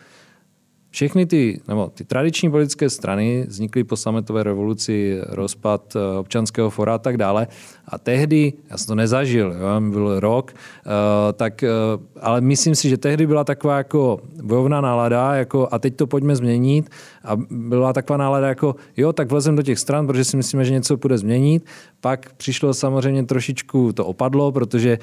[0.90, 6.94] Všechny ty, nebo ty tradiční politické strany vznikly po sametové revoluci, rozpad eh, občanského fora
[6.94, 7.46] a tak dále.
[7.88, 10.52] A tehdy, já jsem to nezažil, jo, byl rok,
[10.86, 10.92] uh,
[11.32, 15.96] tak, uh, ale myslím si, že tehdy byla taková jako bojovná nálada, jako a teď
[15.96, 16.90] to pojďme změnit.
[17.24, 20.72] A byla taková nálada jako, jo, tak vlezem do těch stran, protože si myslíme, že
[20.72, 21.66] něco bude změnit.
[22.00, 24.98] Pak přišlo samozřejmě trošičku, to opadlo, protože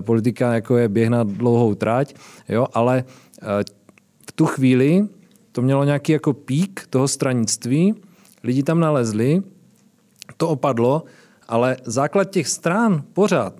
[0.00, 2.14] politika jako je běh na dlouhou trať,
[2.48, 3.04] jo, ale
[4.28, 5.08] v tu chvíli
[5.52, 7.94] to mělo nějaký jako pík toho stranictví,
[8.44, 9.42] lidi tam nalezli,
[10.36, 11.04] to opadlo,
[11.48, 13.54] ale základ těch stran pořád,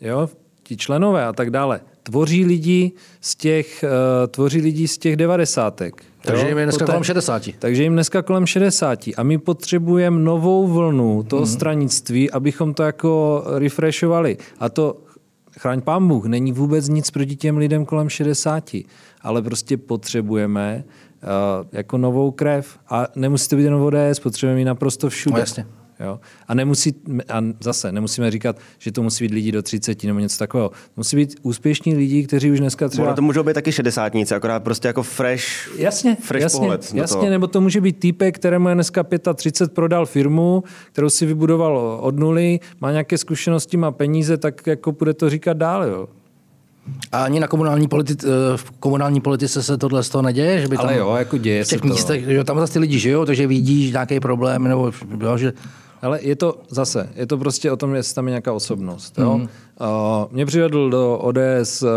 [0.00, 0.28] jo,
[0.62, 6.02] ti členové a tak dále, tvoří lidi z těch, uh, tvoří lidi z těch devadesátek.
[6.22, 7.42] Takže jim je dneska kolem 60.
[7.58, 9.08] Takže jim dneska kolem 60.
[9.16, 11.46] A my potřebujeme novou vlnu toho mm.
[11.46, 14.36] stranictví, abychom to jako refreshovali.
[14.58, 14.96] A to
[15.58, 18.70] chraň pán Bůh, není vůbec nic proti těm lidem kolem 60,
[19.20, 20.84] ale prostě potřebujeme
[21.72, 22.78] jako novou krev.
[22.88, 25.34] A nemusí to být jenom ODS, potřebujeme ji naprosto všude.
[25.34, 25.66] No, jasně.
[26.00, 26.20] Jo?
[26.48, 26.94] A, nemusí,
[27.28, 30.70] a zase nemusíme říkat, že to musí být lidi do 30 nebo něco takového.
[30.96, 33.06] Musí být úspěšní lidi, kteří už dneska třeba...
[33.06, 35.44] Ono to můžou být taky šedesátníci, akorát prostě jako fresh,
[35.78, 36.94] jasně, fresh jasně, pohled.
[36.94, 41.98] Jasně, nebo to může být týpek, kterému je dneska 35, prodal firmu, kterou si vybudoval
[42.00, 45.84] od nuly, má nějaké zkušenosti, má peníze, tak jako bude to říkat dál.
[45.84, 46.08] Jo?
[47.12, 50.60] A ani na komunální, politi- eh, v komunální politice se tohle z toho neděje?
[50.60, 52.30] Že by Ale tam jo, jako děje v těch se místech, to.
[52.30, 55.52] Že tam zase ty lidi žijou, takže vidíš nějaký problém, nebo jo, že...
[56.02, 59.18] Ale je to zase, je to prostě o tom, jestli tam je nějaká osobnost.
[59.18, 59.38] Jo?
[59.38, 59.42] Mm.
[59.42, 59.48] Uh,
[60.30, 61.88] mě přivedl do ODS uh,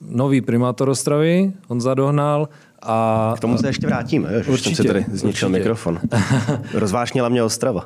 [0.00, 2.48] nový primátor Ostravy, on zadohnal
[2.82, 3.34] a...
[3.36, 5.48] K tomu se ještě vrátíme, jo, že určitě, jsem si tady zničil určitě.
[5.48, 6.00] mikrofon.
[6.74, 7.84] Rozvášnila mě Ostrava.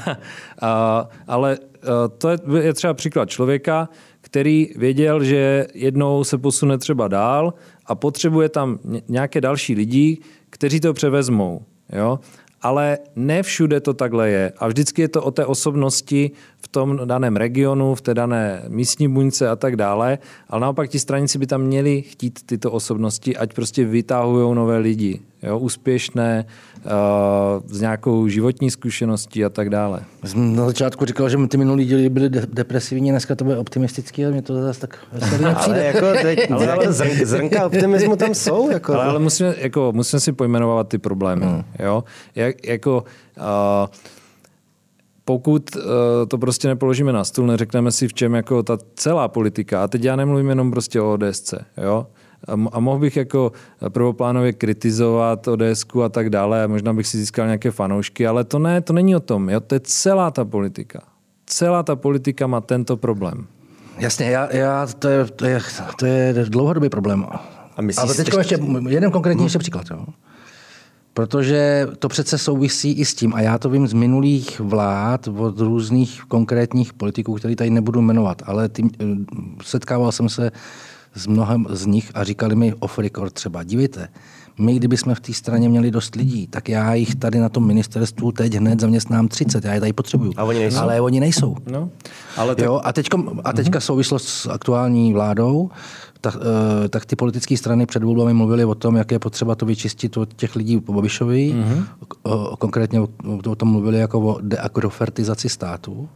[0.62, 3.88] a, ale uh, to je, je třeba příklad člověka,
[4.26, 7.54] který věděl, že jednou se posune třeba dál
[7.86, 10.18] a potřebuje tam nějaké další lidi,
[10.50, 11.62] kteří to převezmou.
[11.92, 12.18] Jo?
[12.62, 14.52] Ale ne všude to takhle je.
[14.58, 19.08] A vždycky je to o té osobnosti v tom daném regionu, v té dané místní
[19.08, 20.18] buňce a tak dále.
[20.48, 25.20] Ale naopak ti stranici by tam měli chtít tyto osobnosti, ať prostě vytáhují nové lidi
[25.42, 26.44] jo, úspěšné,
[26.84, 26.90] uh,
[27.68, 30.00] s nějakou životní zkušeností a tak dále.
[30.24, 34.24] Jsem na začátku říkal, že ty minulý díly byly de- depresivní, dneska to bude optimistický,
[34.24, 34.98] ale mě to zase tak
[35.56, 38.70] ale jako teď, ale, ale zrn, zrnka optimismu tam jsou.
[38.70, 38.94] Jako.
[38.94, 41.46] Ale, ale musíme, jako, musíme si pojmenovat ty problémy.
[41.46, 41.62] Hmm.
[41.78, 42.04] Jo?
[42.34, 43.04] Jak, jako,
[43.36, 43.44] uh,
[45.24, 45.82] pokud uh,
[46.28, 50.04] to prostě nepoložíme na stůl, neřekneme si, v čem jako ta celá politika, a teď
[50.04, 52.06] já nemluvím jenom prostě o ODSC, jo?
[52.72, 53.52] a mohl bych jako
[53.88, 58.58] prvoplánově kritizovat ods a tak dále, a možná bych si získal nějaké fanoušky, ale to
[58.58, 59.50] ne, to není o tom.
[59.50, 59.60] Jo?
[59.60, 61.02] To je celá ta politika.
[61.46, 63.46] Celá ta politika má tento problém.
[63.98, 65.60] Jasně, já, já, to, je, to, je,
[65.98, 67.26] to je dlouhodobý problém.
[67.76, 69.86] A myslíš, Ale teď ještě jeden konkrétní ještě příklad.
[69.90, 70.06] Jo?
[71.16, 75.60] Protože to přece souvisí i s tím, a já to vím z minulých vlád od
[75.60, 78.90] různých konkrétních politiků, který tady nebudu jmenovat, ale tím,
[79.62, 80.50] setkával jsem se
[81.16, 84.08] s mnohem z nich a říkali mi off record třeba, dívejte,
[84.58, 87.66] my kdyby jsme v té straně měli dost lidí, tak já jich tady na tom
[87.66, 90.32] ministerstvu teď hned zaměstnám 30, já je tady potřebuju.
[90.36, 90.80] A oni nejsou.
[90.80, 91.56] Ale oni nejsou.
[91.66, 91.90] No,
[92.36, 92.64] ale tak...
[92.64, 95.70] jo, a, teďko, a teďka souvislost s aktuální vládou,
[96.20, 96.36] tak,
[96.84, 100.16] eh, tak ty politické strany před volbami mluvily o tom, jak je potřeba to vyčistit
[100.16, 101.54] od těch lidí po Babišovi.
[101.54, 101.84] Mm-hmm.
[102.58, 103.00] Konkrétně
[103.48, 106.08] o tom mluvili jako o deagrofertizaci státu.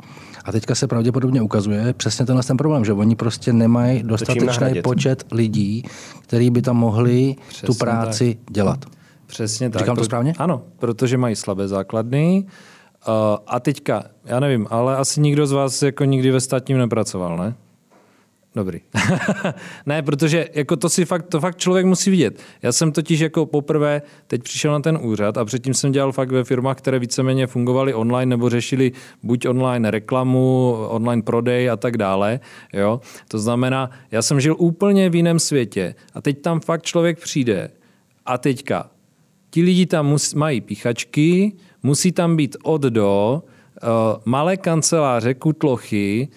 [0.50, 5.24] A teďka se pravděpodobně ukazuje přesně tenhle ten problém, že oni prostě nemají dostatečný počet
[5.32, 5.82] lidí,
[6.22, 8.54] který by tam mohli přesně tu práci tak.
[8.54, 8.84] dělat.
[9.26, 9.80] Přesně tak.
[9.80, 10.34] Říkám to správně?
[10.38, 12.44] Ano, protože mají slabé základny.
[13.08, 13.14] Uh,
[13.46, 17.54] a teďka, já nevím, ale asi nikdo z vás jako nikdy ve státním nepracoval, ne?
[18.54, 18.80] Dobrý.
[19.86, 22.40] ne, protože jako to si fakt, to fakt člověk musí vidět.
[22.62, 26.30] Já jsem totiž jako poprvé teď přišel na ten úřad a předtím jsem dělal fakt
[26.30, 31.96] ve firmách, které víceméně fungovaly online nebo řešili buď online reklamu, online prodej a tak
[31.96, 32.40] dále.
[32.72, 33.00] Jo?
[33.28, 37.70] To znamená, já jsem žil úplně v jiném světě a teď tam fakt člověk přijde
[38.26, 38.90] a teďka
[39.50, 43.42] ti lidi tam mus, mají píchačky, musí tam být od do,
[43.82, 43.88] uh,
[44.24, 46.28] malé kanceláře, kutlochy,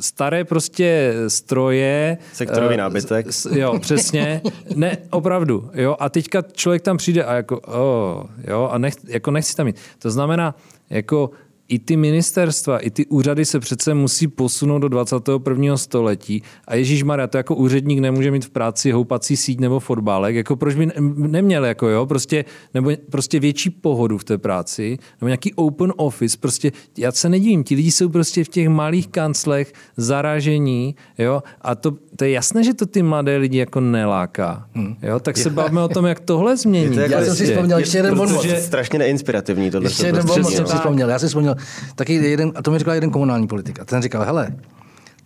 [0.00, 2.18] staré prostě stroje.
[2.32, 3.26] Sektorový uh, nábytek.
[3.50, 4.40] Jo, přesně.
[4.74, 5.70] Ne, opravdu.
[5.74, 9.66] Jo, a teďka člověk tam přijde a jako, oh, jo, a nech, jako nechci tam
[9.66, 9.76] jít.
[9.98, 10.54] To znamená,
[10.90, 11.30] jako
[11.68, 15.76] i ty ministerstva, i ty úřady se přece musí posunout do 21.
[15.76, 20.34] století a Ježíš Maria, to jako úředník nemůže mít v práci houpací síť nebo fotbalek,
[20.34, 22.44] jako proč by neměl, jako jo, prostě,
[22.74, 27.64] nebo prostě větší pohodu v té práci, nebo nějaký open office, prostě já se nedivím,
[27.64, 32.64] ti lidi jsou prostě v těch malých kanclech zaražení, jo, a to, to je jasné,
[32.64, 34.96] že to ty mladé lidi jako neláká, hmm.
[35.02, 36.96] jo, tak se bavíme o tom, jak tohle změnit.
[36.96, 38.46] Jako já jsem si vzpomněl ještě jeden bonus.
[38.58, 39.90] strašně neinspirativní tohle.
[39.90, 41.51] Ještě jeden bonus jsem si vzpomněl, já jsem si vzpomněl,
[41.94, 43.80] taky jeden, a to mi říkal jeden komunální politik.
[43.80, 44.56] A ten říkal, hele,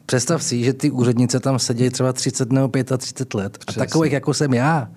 [0.06, 3.58] představ si, že ty úřednice tam sedí třeba 30 nebo 35 let.
[3.66, 4.88] A takových, jako jsem já,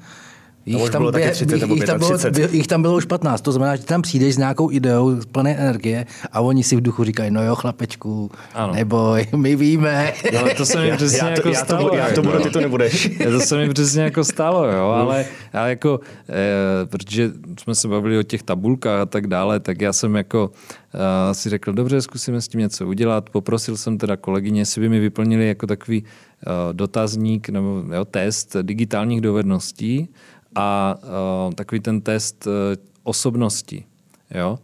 [0.65, 2.17] Jich tam, bě, 30 jich, jich, tam bylo,
[2.51, 6.05] jich tam bylo už 15, to znamená, že tam přijdeš s nějakou ideou, plné energie
[6.31, 8.73] a oni si v duchu říkají, no jo, chlapečku, ano.
[8.73, 10.13] neboj, my víme.
[10.39, 11.89] Ale to se mi přesně já, jako já stalo.
[11.89, 13.09] To, já to budu, ty to nebudeš.
[13.31, 18.17] to se mi přesně jako stalo, jo, ale, ale jako, eh, protože jsme se bavili
[18.17, 20.51] o těch tabulkách a tak dále, tak já jsem jako
[20.93, 23.29] eh, si řekl, dobře, zkusíme s tím něco udělat.
[23.29, 28.55] Poprosil jsem teda kolegyně, jestli by mi vyplnili jako takový eh, dotazník nebo jo, test
[28.61, 30.09] digitálních dovedností
[30.55, 30.97] a
[31.47, 32.53] uh, takový ten test uh,
[33.03, 33.85] osobnosti.
[34.31, 34.59] Jo?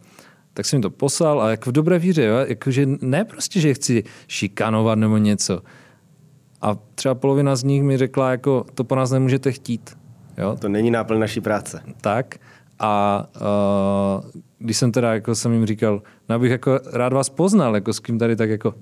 [0.54, 2.36] Tak jsem mi to poslal a jako v dobré víře, jo?
[2.36, 5.62] Jakože ne prostě, že chci šikanovat nebo něco.
[6.62, 9.98] A třeba polovina z nich mi řekla, jako to po nás nemůžete chtít.
[10.38, 10.56] Jo?
[10.60, 11.82] To není náplň naší práce.
[12.00, 12.34] Tak.
[12.78, 17.74] A uh, když jsem teda, jako jsem jim říkal, no bych jako rád vás poznal,
[17.74, 18.74] jako s kým tady tak jako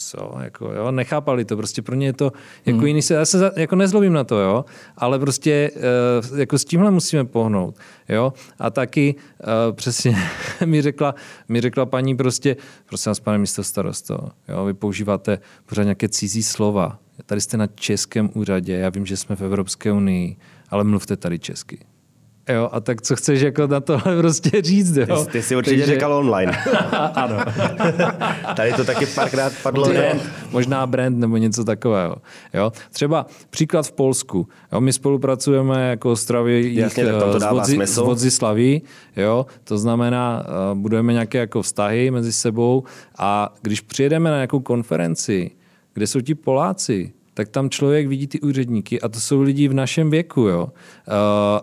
[0.00, 2.32] co, jako, jo, nechápali to, prostě pro ně je to
[2.66, 2.86] jako hmm.
[2.86, 4.64] jiný se, já se za, jako nezlobím na to, jo,
[4.96, 5.70] ale prostě
[6.30, 7.76] uh, jako s tímhle musíme pohnout,
[8.08, 10.16] jo, a taky uh, přesně
[10.64, 11.14] mi řekla,
[11.48, 12.56] mi řekla paní prostě,
[12.86, 17.66] prosím vás, pane místo starosto, jo, vy používáte pořád nějaké cizí slova, tady jste na
[17.66, 20.36] českém úřadě, já vím, že jsme v Evropské unii,
[20.70, 21.78] ale mluvte tady česky.
[22.48, 25.24] Jo, a tak co chceš jako na tohle prostě říct, jo?
[25.24, 25.94] Ty, ty jsi určitě Takže...
[25.94, 26.52] řekal online.
[27.14, 27.36] ano.
[28.56, 29.88] Tady to taky párkrát padlo.
[29.88, 32.16] Brand, možná brand nebo něco takového.
[32.54, 32.72] Jo?
[32.90, 34.48] Třeba příklad v Polsku.
[34.72, 34.80] Jo?
[34.80, 38.82] My spolupracujeme jako Ostravy Jasně, to dává s Vodzislaví,
[39.16, 39.46] jo?
[39.64, 42.84] to znamená, uh, budujeme nějaké jako vztahy mezi sebou
[43.18, 45.50] a když přijedeme na nějakou konferenci,
[45.94, 49.74] kde jsou ti Poláci, tak tam člověk vidí ty úředníky a to jsou lidi v
[49.74, 50.40] našem věku.
[50.40, 50.64] Jo?
[50.64, 50.72] Uh,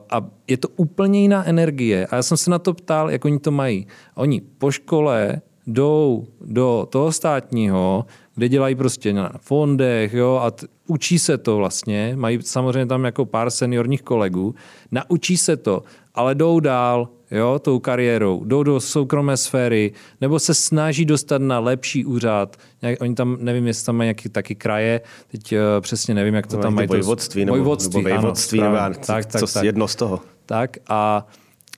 [0.09, 2.07] a je to úplně jiná energie.
[2.07, 3.87] A já jsem se na to ptal, jak oni to mají.
[4.15, 10.67] Oni po škole jdou do toho státního, kde dělají prostě na fondech jo, a t-
[10.87, 14.55] učí se to vlastně, mají samozřejmě tam jako pár seniorních kolegů,
[14.91, 15.83] naučí se to,
[16.13, 21.59] ale jdou dál, jo, tou kariérou, jdou do soukromé sféry, nebo se snaží dostat na
[21.59, 22.57] lepší úřad.
[22.81, 26.47] Nějak, oni tam, nevím, jestli tam mají nějaký taky kraje, teď uh, přesně nevím, jak
[26.47, 26.87] to no, tam mají.
[26.87, 30.19] Vojvodství, nebo, vojvodství, nebo vojvodství, ano, nebo tak, tak, co, tak, jedno z toho.
[30.45, 31.27] Tak a,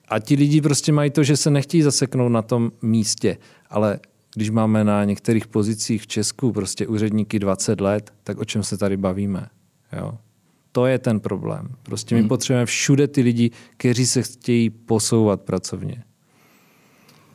[0.08, 3.36] a ti lidi prostě mají to, že se nechtějí zaseknout na tom místě,
[3.70, 3.98] ale
[4.34, 8.78] když máme na některých pozicích v Česku prostě úředníky 20 let, tak o čem se
[8.78, 9.46] tady bavíme?
[9.92, 10.18] Jo?
[10.78, 11.68] To je ten problém.
[11.82, 12.28] Prostě my hmm.
[12.28, 16.02] potřebujeme všude ty lidi, kteří se chtějí posouvat pracovně.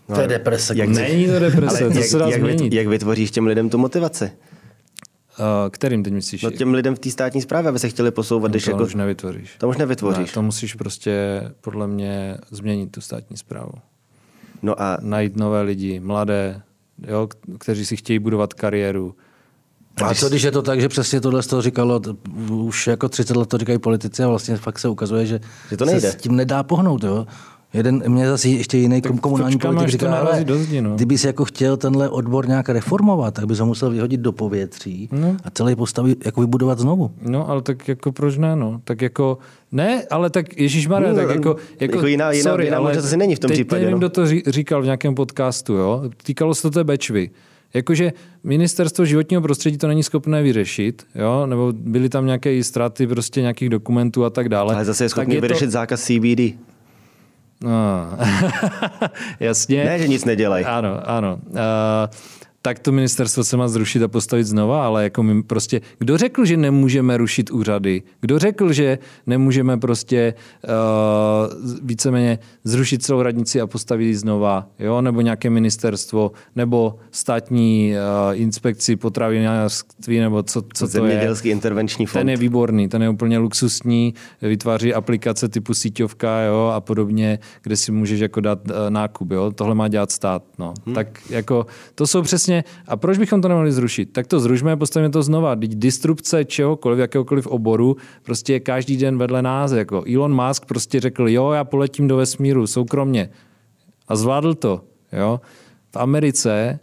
[0.10, 0.73] No, to je deprese.
[0.77, 2.73] Jak, není to deprese, to jak, se dá jak, změnit.
[2.73, 4.25] Jak vytvoříš těm lidem tu motivaci?
[4.25, 6.41] Uh, kterým teď myslíš?
[6.41, 8.49] No těm lidem v té státní správě, aby se chtěli posouvat.
[8.49, 8.84] No, když to jako...
[8.84, 9.56] už nevytvoříš.
[9.58, 10.27] To už nevytvoříš.
[10.27, 13.73] Ne, to musíš prostě podle mě změnit tu státní zprávu.
[14.62, 14.97] No a...
[15.01, 16.62] Najít nové lidi, mladé,
[17.08, 17.27] jo,
[17.60, 19.15] kteří si chtějí budovat kariéru.
[20.01, 22.01] A co když je to tak, že přesně tohle z toho říkalo,
[22.49, 25.86] už jako 30 let to říkají politici a vlastně fakt se ukazuje, že, že to
[25.86, 26.01] nejde.
[26.01, 27.03] se s tím nedá pohnout.
[27.03, 27.27] Jo?
[27.73, 30.95] Jeden, mě zase ještě jiný tak komunální politik říká, ale zdi, no.
[30.95, 35.10] kdyby si jako chtěl tenhle odbor nějak reformovat, tak by se musel vyhodit do povětří
[35.12, 35.38] no.
[35.43, 37.12] a celý postavit, jako vybudovat znovu.
[37.21, 38.82] No, ale tak jako proč ne, no?
[38.84, 39.38] Tak jako,
[39.71, 43.17] ne, ale tak Ježíš no, tak jako, jako, jako jiná, jiná, sorry, jiná ale asi
[43.17, 43.82] není v tom teď případě.
[43.82, 43.97] nevím, no.
[43.97, 46.03] kdo to říkal v nějakém podcastu, jo?
[46.23, 47.29] Týkalo se to té Bečvy.
[47.73, 51.45] Jakože ministerstvo životního prostředí to není schopné vyřešit, jo?
[51.45, 54.75] nebo byly tam nějaké ztráty prostě nějakých dokumentů a tak dále.
[54.75, 55.71] Ale zase je schopný vyřešit to...
[55.71, 56.55] zákaz CBD.
[57.63, 58.09] No.
[59.39, 59.83] Jasně.
[59.83, 60.65] Ne, že nic nedělají.
[60.65, 61.39] Ano, ano.
[61.49, 61.59] Uh,
[62.65, 66.45] tak to ministerstvo se má zrušit a postavit znova, ale jako my prostě, kdo řekl,
[66.45, 68.02] že nemůžeme rušit úřady?
[68.21, 70.71] Kdo řekl, že nemůžeme prostě uh,
[71.84, 75.02] víceméně zrušit celou radnici a postavit ji znova, jo?
[75.02, 81.12] nebo nějaké ministerstvo, nebo státní uh, inspekci potravinářství, nebo co, co to je.
[81.12, 82.21] Zemědělský intervenční fond.
[82.21, 86.71] Ten je výborný, ten je úplně luxusní, vytváří aplikace typu síťovka jo?
[86.76, 89.32] a podobně, kde si můžeš jako dát uh, nákup.
[89.32, 89.52] Jo?
[89.52, 90.43] Tohle má dělat stát.
[90.60, 90.73] No.
[90.86, 90.95] Hmm.
[90.95, 94.05] Tak jako, to jsou přesně vlastně, a proč bychom to nemohli zrušit?
[94.13, 95.55] Tak to zrušme postavíme to znova.
[95.55, 99.71] Teď distrubce čehokoliv, jakéhokoliv oboru, prostě je každý den vedle nás.
[99.71, 103.29] Jako Elon Musk prostě řekl, jo, já poletím do vesmíru soukromně.
[104.07, 104.81] A zvládl to.
[105.11, 105.41] Jo?
[105.91, 106.79] V Americe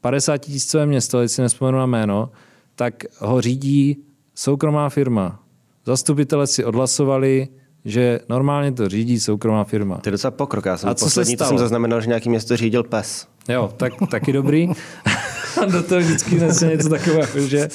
[0.00, 2.30] 50 tisícové město, teď si nespomenu na jméno,
[2.74, 3.96] tak ho řídí
[4.34, 5.42] soukromá firma.
[5.86, 7.48] Zastupitele si odhlasovali,
[7.84, 9.98] že normálně to řídí soukromá firma.
[9.98, 10.66] To je docela pokrok.
[10.66, 11.58] Já jsem A co poslední, se to stalo?
[11.58, 13.26] jsem zaznamenal, že nějaký město řídil pes.
[13.48, 14.68] Jo, tak, taky dobrý.
[15.72, 17.68] Do toho vždycky nese něco takového, že...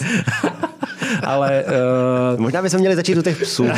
[1.24, 1.66] Ale...
[2.34, 2.40] Uh...
[2.40, 3.64] Možná bychom měli začít u těch psů.
[3.64, 3.76] uh, uh,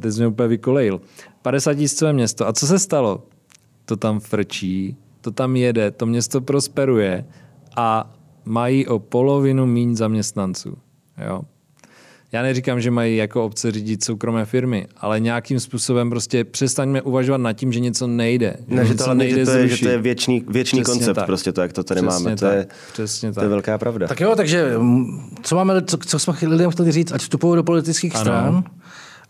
[0.00, 1.00] teď jsi mě úplně vykolejil.
[1.42, 2.48] 50 tisícové město.
[2.48, 3.22] A co se stalo?
[3.84, 7.24] To tam frčí, to tam jede, to město prosperuje
[7.76, 10.78] a mají o polovinu míň zaměstnanců.
[11.26, 11.42] Jo?
[12.32, 17.38] Já neříkám, že mají jako obce řídit soukromé firmy, ale nějakým způsobem prostě přestaňme uvažovat
[17.38, 18.56] nad tím, že něco nejde.
[18.68, 21.26] Že, ne, že, to, nejde že, to je, že to je věčný, věčný koncept, tak.
[21.26, 22.36] prostě to, jak to tady Přesně máme.
[22.36, 22.54] To tak.
[22.54, 24.06] je, Přesně to je velká pravda.
[24.08, 24.72] Tak jo, takže
[25.42, 28.22] co, máme, co, co jsme lidem chtěli říct, ať vstupují do politických Ano.
[28.24, 28.64] stran,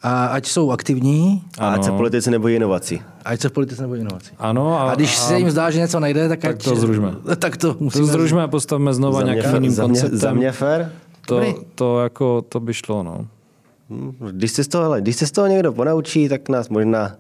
[0.03, 3.03] a ať jsou aktivní, A ať se politici nebojí inovací.
[3.25, 4.31] ať se v politice nebo inovací.
[4.39, 4.79] Ano.
[4.81, 7.13] A, a když se jim zdá, že něco nejde, tak, tak ať, to zrušme.
[7.37, 10.19] Tak to To musíme združme a postavme znova nějakým jiným za, mě, konceptem.
[10.19, 10.93] za mě fér.
[11.29, 11.55] To, Dobrý.
[11.75, 13.27] to, jako, to by šlo, no.
[13.91, 17.17] Hm, Když se z toho, hele, když se z toho někdo ponaučí, tak nás možná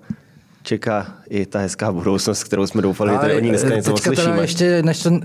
[0.63, 4.15] čeká i ta hezká budoucnost, kterou jsme doufali, že tady o ní dneska něco teda
[4.23, 4.41] slyšíme.
[4.41, 5.21] ještě, než ten,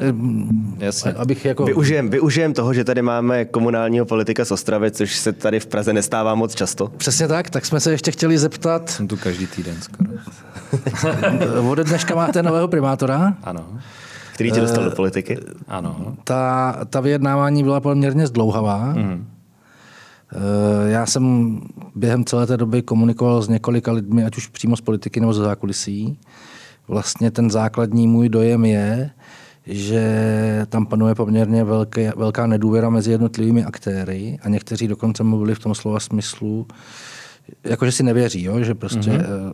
[0.79, 1.11] Jasně.
[1.13, 1.65] abych jako...
[1.65, 5.93] Využijem, využijem toho, že tady máme komunálního politika z Ostravy, což se tady v Praze
[5.93, 6.91] nestává moc často.
[6.97, 10.09] Přesně tak, tak jsme se ještě chtěli zeptat, Jsem tu každý týden skoro.
[11.71, 13.65] ode dneška máte nového primátora, Ano.
[14.33, 15.37] Který tě dostal do politiky?
[15.67, 16.15] Ano.
[16.23, 18.93] ta, ta vyjednávání byla poměrně zdlouhavá.
[18.93, 19.27] Mhm.
[20.35, 21.59] Eh, Já jsem
[21.95, 25.43] během celé té doby komunikoval s několika lidmi, ať už přímo z politiky nebo ze
[25.43, 26.19] zákulisí.
[26.87, 29.09] Vlastně ten základní můj dojem je,
[29.65, 35.59] že tam panuje poměrně velké, velká nedůvěra mezi jednotlivými aktéry a někteří dokonce mluvili v
[35.59, 36.67] tom slova smyslu,
[37.63, 38.63] jakože si nevěří, jo?
[38.63, 39.53] že prostě mm-hmm.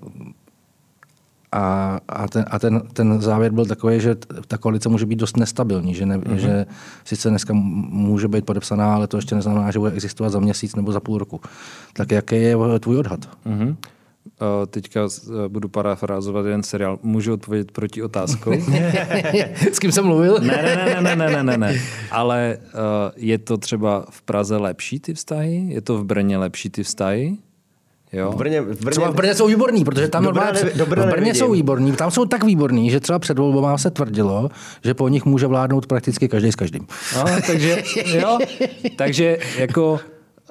[1.52, 4.16] A, a, ten, a ten, ten závěr byl takový, že
[4.48, 6.36] ta koalice může být dost nestabilní, že, ne, mm-hmm.
[6.36, 6.66] že
[7.04, 10.92] sice dneska může být podepsaná, ale to ještě neznamená, že bude existovat za měsíc nebo
[10.92, 11.42] za půl roku.
[11.94, 13.20] Tak jaký je tvůj odhad?
[13.46, 13.76] Mm-hmm.
[14.70, 15.08] Teďka
[15.48, 17.00] budu parafrázovat jeden seriál.
[17.04, 18.52] Můžu odpovědět proti otázkou?
[19.72, 20.40] S kým jsem mluvil?
[20.40, 21.82] ne, ne, ne, ne, ne, ne, ne.
[22.12, 22.72] Ale uh,
[23.16, 25.66] je to třeba v Praze lepší ty vztahy?
[25.68, 27.38] Je to v Brně lepší ty vztahy?
[28.14, 28.32] Jo.
[28.32, 28.92] V Brně, v Brně...
[28.92, 32.12] Třeba v Brně jsou výborní, protože tam dobré, normálně, dobré v Brně jsou výborní, tam
[32.12, 34.50] jsou tak výborní, že třeba před volbou se tvrdilo,
[34.84, 36.88] že po nich může vládnout prakticky každý s každým.
[37.16, 38.40] No, takže, jo,
[38.96, 40.00] takže jako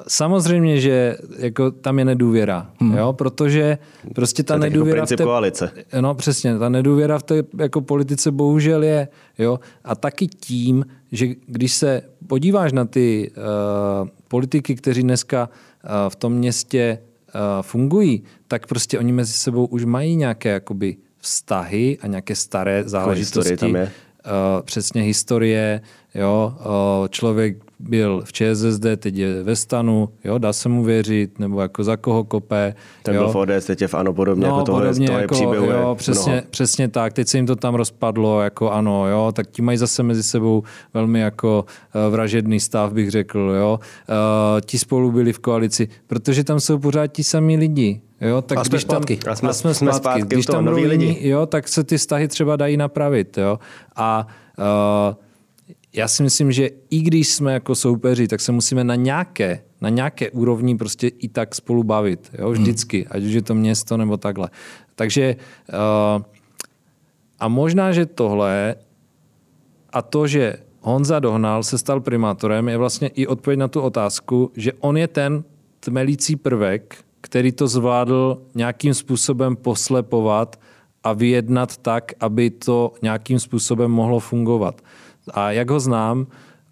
[0.09, 2.97] Samozřejmě, že jako tam je nedůvěra, hmm.
[2.97, 3.79] jo, protože
[4.15, 5.71] prostě ta to je nedůvěra v té, koalice.
[6.01, 11.27] No přesně, ta nedůvěra v té jako politice bohužel je, jo, a taky tím, že
[11.47, 17.08] když se podíváš na ty uh, politiky, kteří dneska uh, v tom městě uh,
[17.63, 23.51] fungují, tak prostě oni mezi sebou už mají nějaké jakoby vztahy a nějaké staré záležitosti.
[23.53, 23.83] Jako tam je.
[23.83, 25.81] Uh, přesně historie,
[26.19, 26.55] jo,
[27.11, 31.85] člověk byl v ČSSD, teď je ve stanu, jo, dá se mu věřit, nebo jako
[31.85, 32.75] za koho kope.
[33.03, 33.23] Ten jo.
[33.23, 35.67] byl v ODS, teď je v ANO podobně, no, jako tohle, podobně, tohle jako, příběhu
[35.67, 39.63] jo, přesně, přesně tak, teď se jim to tam rozpadlo, jako ano, jo, tak ti
[39.63, 40.63] mají zase mezi sebou
[40.95, 41.65] velmi jako
[41.95, 43.81] uh, vražedný stav, bych řekl, jo.
[44.09, 48.59] Uh, ti spolu byli v koalici, protože tam jsou pořád ti samí lidi, Jo, tak
[48.59, 49.19] a jsme když tam, zpátky.
[49.31, 50.23] A jsme, a jsme, jsme zpátky.
[50.23, 51.29] Když tam noví lidi.
[51.29, 53.39] Jo, tak se ty vztahy třeba dají napravit.
[53.39, 53.59] Jo.
[53.97, 54.27] A
[54.59, 55.15] uh,
[55.93, 59.89] já si myslím, že i když jsme jako soupeři, tak se musíme na nějaké, na
[59.89, 62.31] nějaké úrovni prostě i tak spolu bavit.
[62.39, 62.51] Jo?
[62.51, 64.51] Vždycky, ať už je to město nebo takhle.
[64.95, 65.37] Takže
[65.69, 66.23] uh,
[67.41, 68.75] a možná, že tohle
[69.93, 74.53] a to, že Honza Dohnal se stal primátorem, je vlastně i odpověď na tu otázku,
[74.57, 75.45] že on je ten
[75.81, 80.61] tmelící prvek, který to zvládl nějakým způsobem poslepovat
[81.05, 84.83] a vyjednat tak, aby to nějakým způsobem mohlo fungovat.
[85.35, 86.27] A jak ho znám,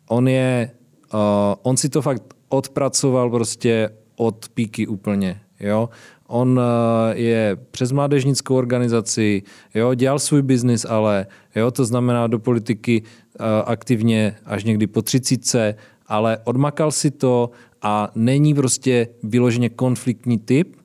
[0.09, 0.70] on je,
[1.14, 1.20] uh,
[1.62, 5.88] on si to fakt odpracoval prostě od píky úplně, jo.
[6.26, 6.64] On uh,
[7.12, 9.42] je přes mládežnickou organizaci,
[9.74, 11.26] jo, dělal svůj biznis, ale
[11.57, 15.74] jo, to znamená do politiky uh, aktivně až někdy po třicítce,
[16.07, 17.50] ale odmakal si to
[17.82, 20.76] a není prostě vyloženě konfliktní typ,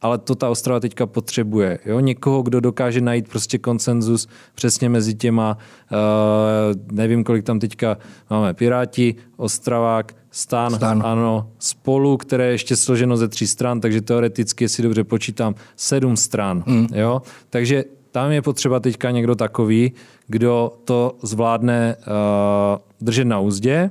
[0.00, 1.78] ale to ta Ostrava teďka potřebuje.
[1.84, 2.00] Jo?
[2.00, 5.58] Někoho, kdo dokáže najít prostě konsenzus přesně mezi těma,
[5.92, 5.98] uh,
[6.92, 7.96] nevím, kolik tam teďka
[8.30, 14.00] máme, Piráti, Ostravák, Stan, Stan, ano, spolu, které je ještě složeno ze tří stran, takže
[14.00, 16.64] teoreticky, jestli dobře počítám, sedm stran.
[16.66, 16.86] Mm.
[16.94, 17.22] Jo?
[17.50, 19.92] Takže tam je potřeba teďka někdo takový,
[20.26, 23.90] kdo to zvládne uh, držet na úzdě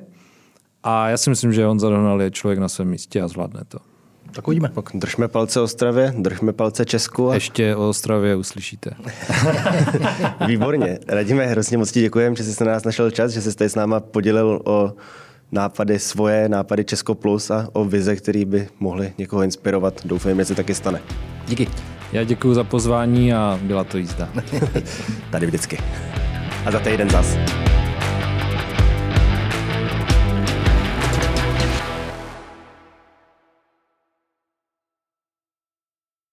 [0.84, 3.89] a já si myslím, že on Dohnal je člověk na svém místě a zvládne to.
[4.32, 4.70] Tak uvidíme.
[4.76, 7.30] Tak držme palce Ostravě, držme palce Česku.
[7.30, 7.34] A...
[7.34, 8.92] Ještě o Ostravě uslyšíte.
[10.48, 11.00] Výborně.
[11.08, 13.76] Radíme, hrozně moc ti děkujeme, že jsi na nás našel čas, že jsi tady s
[13.76, 14.94] náma podělil o
[15.52, 20.06] nápady svoje, nápady Česko Plus a o vize, které by mohly někoho inspirovat.
[20.06, 21.02] Doufejme, že se taky stane.
[21.48, 21.68] Díky.
[22.12, 24.30] Já děkuji za pozvání a byla to jízda.
[25.32, 25.78] tady vždycky.
[26.66, 27.38] A za týden zas.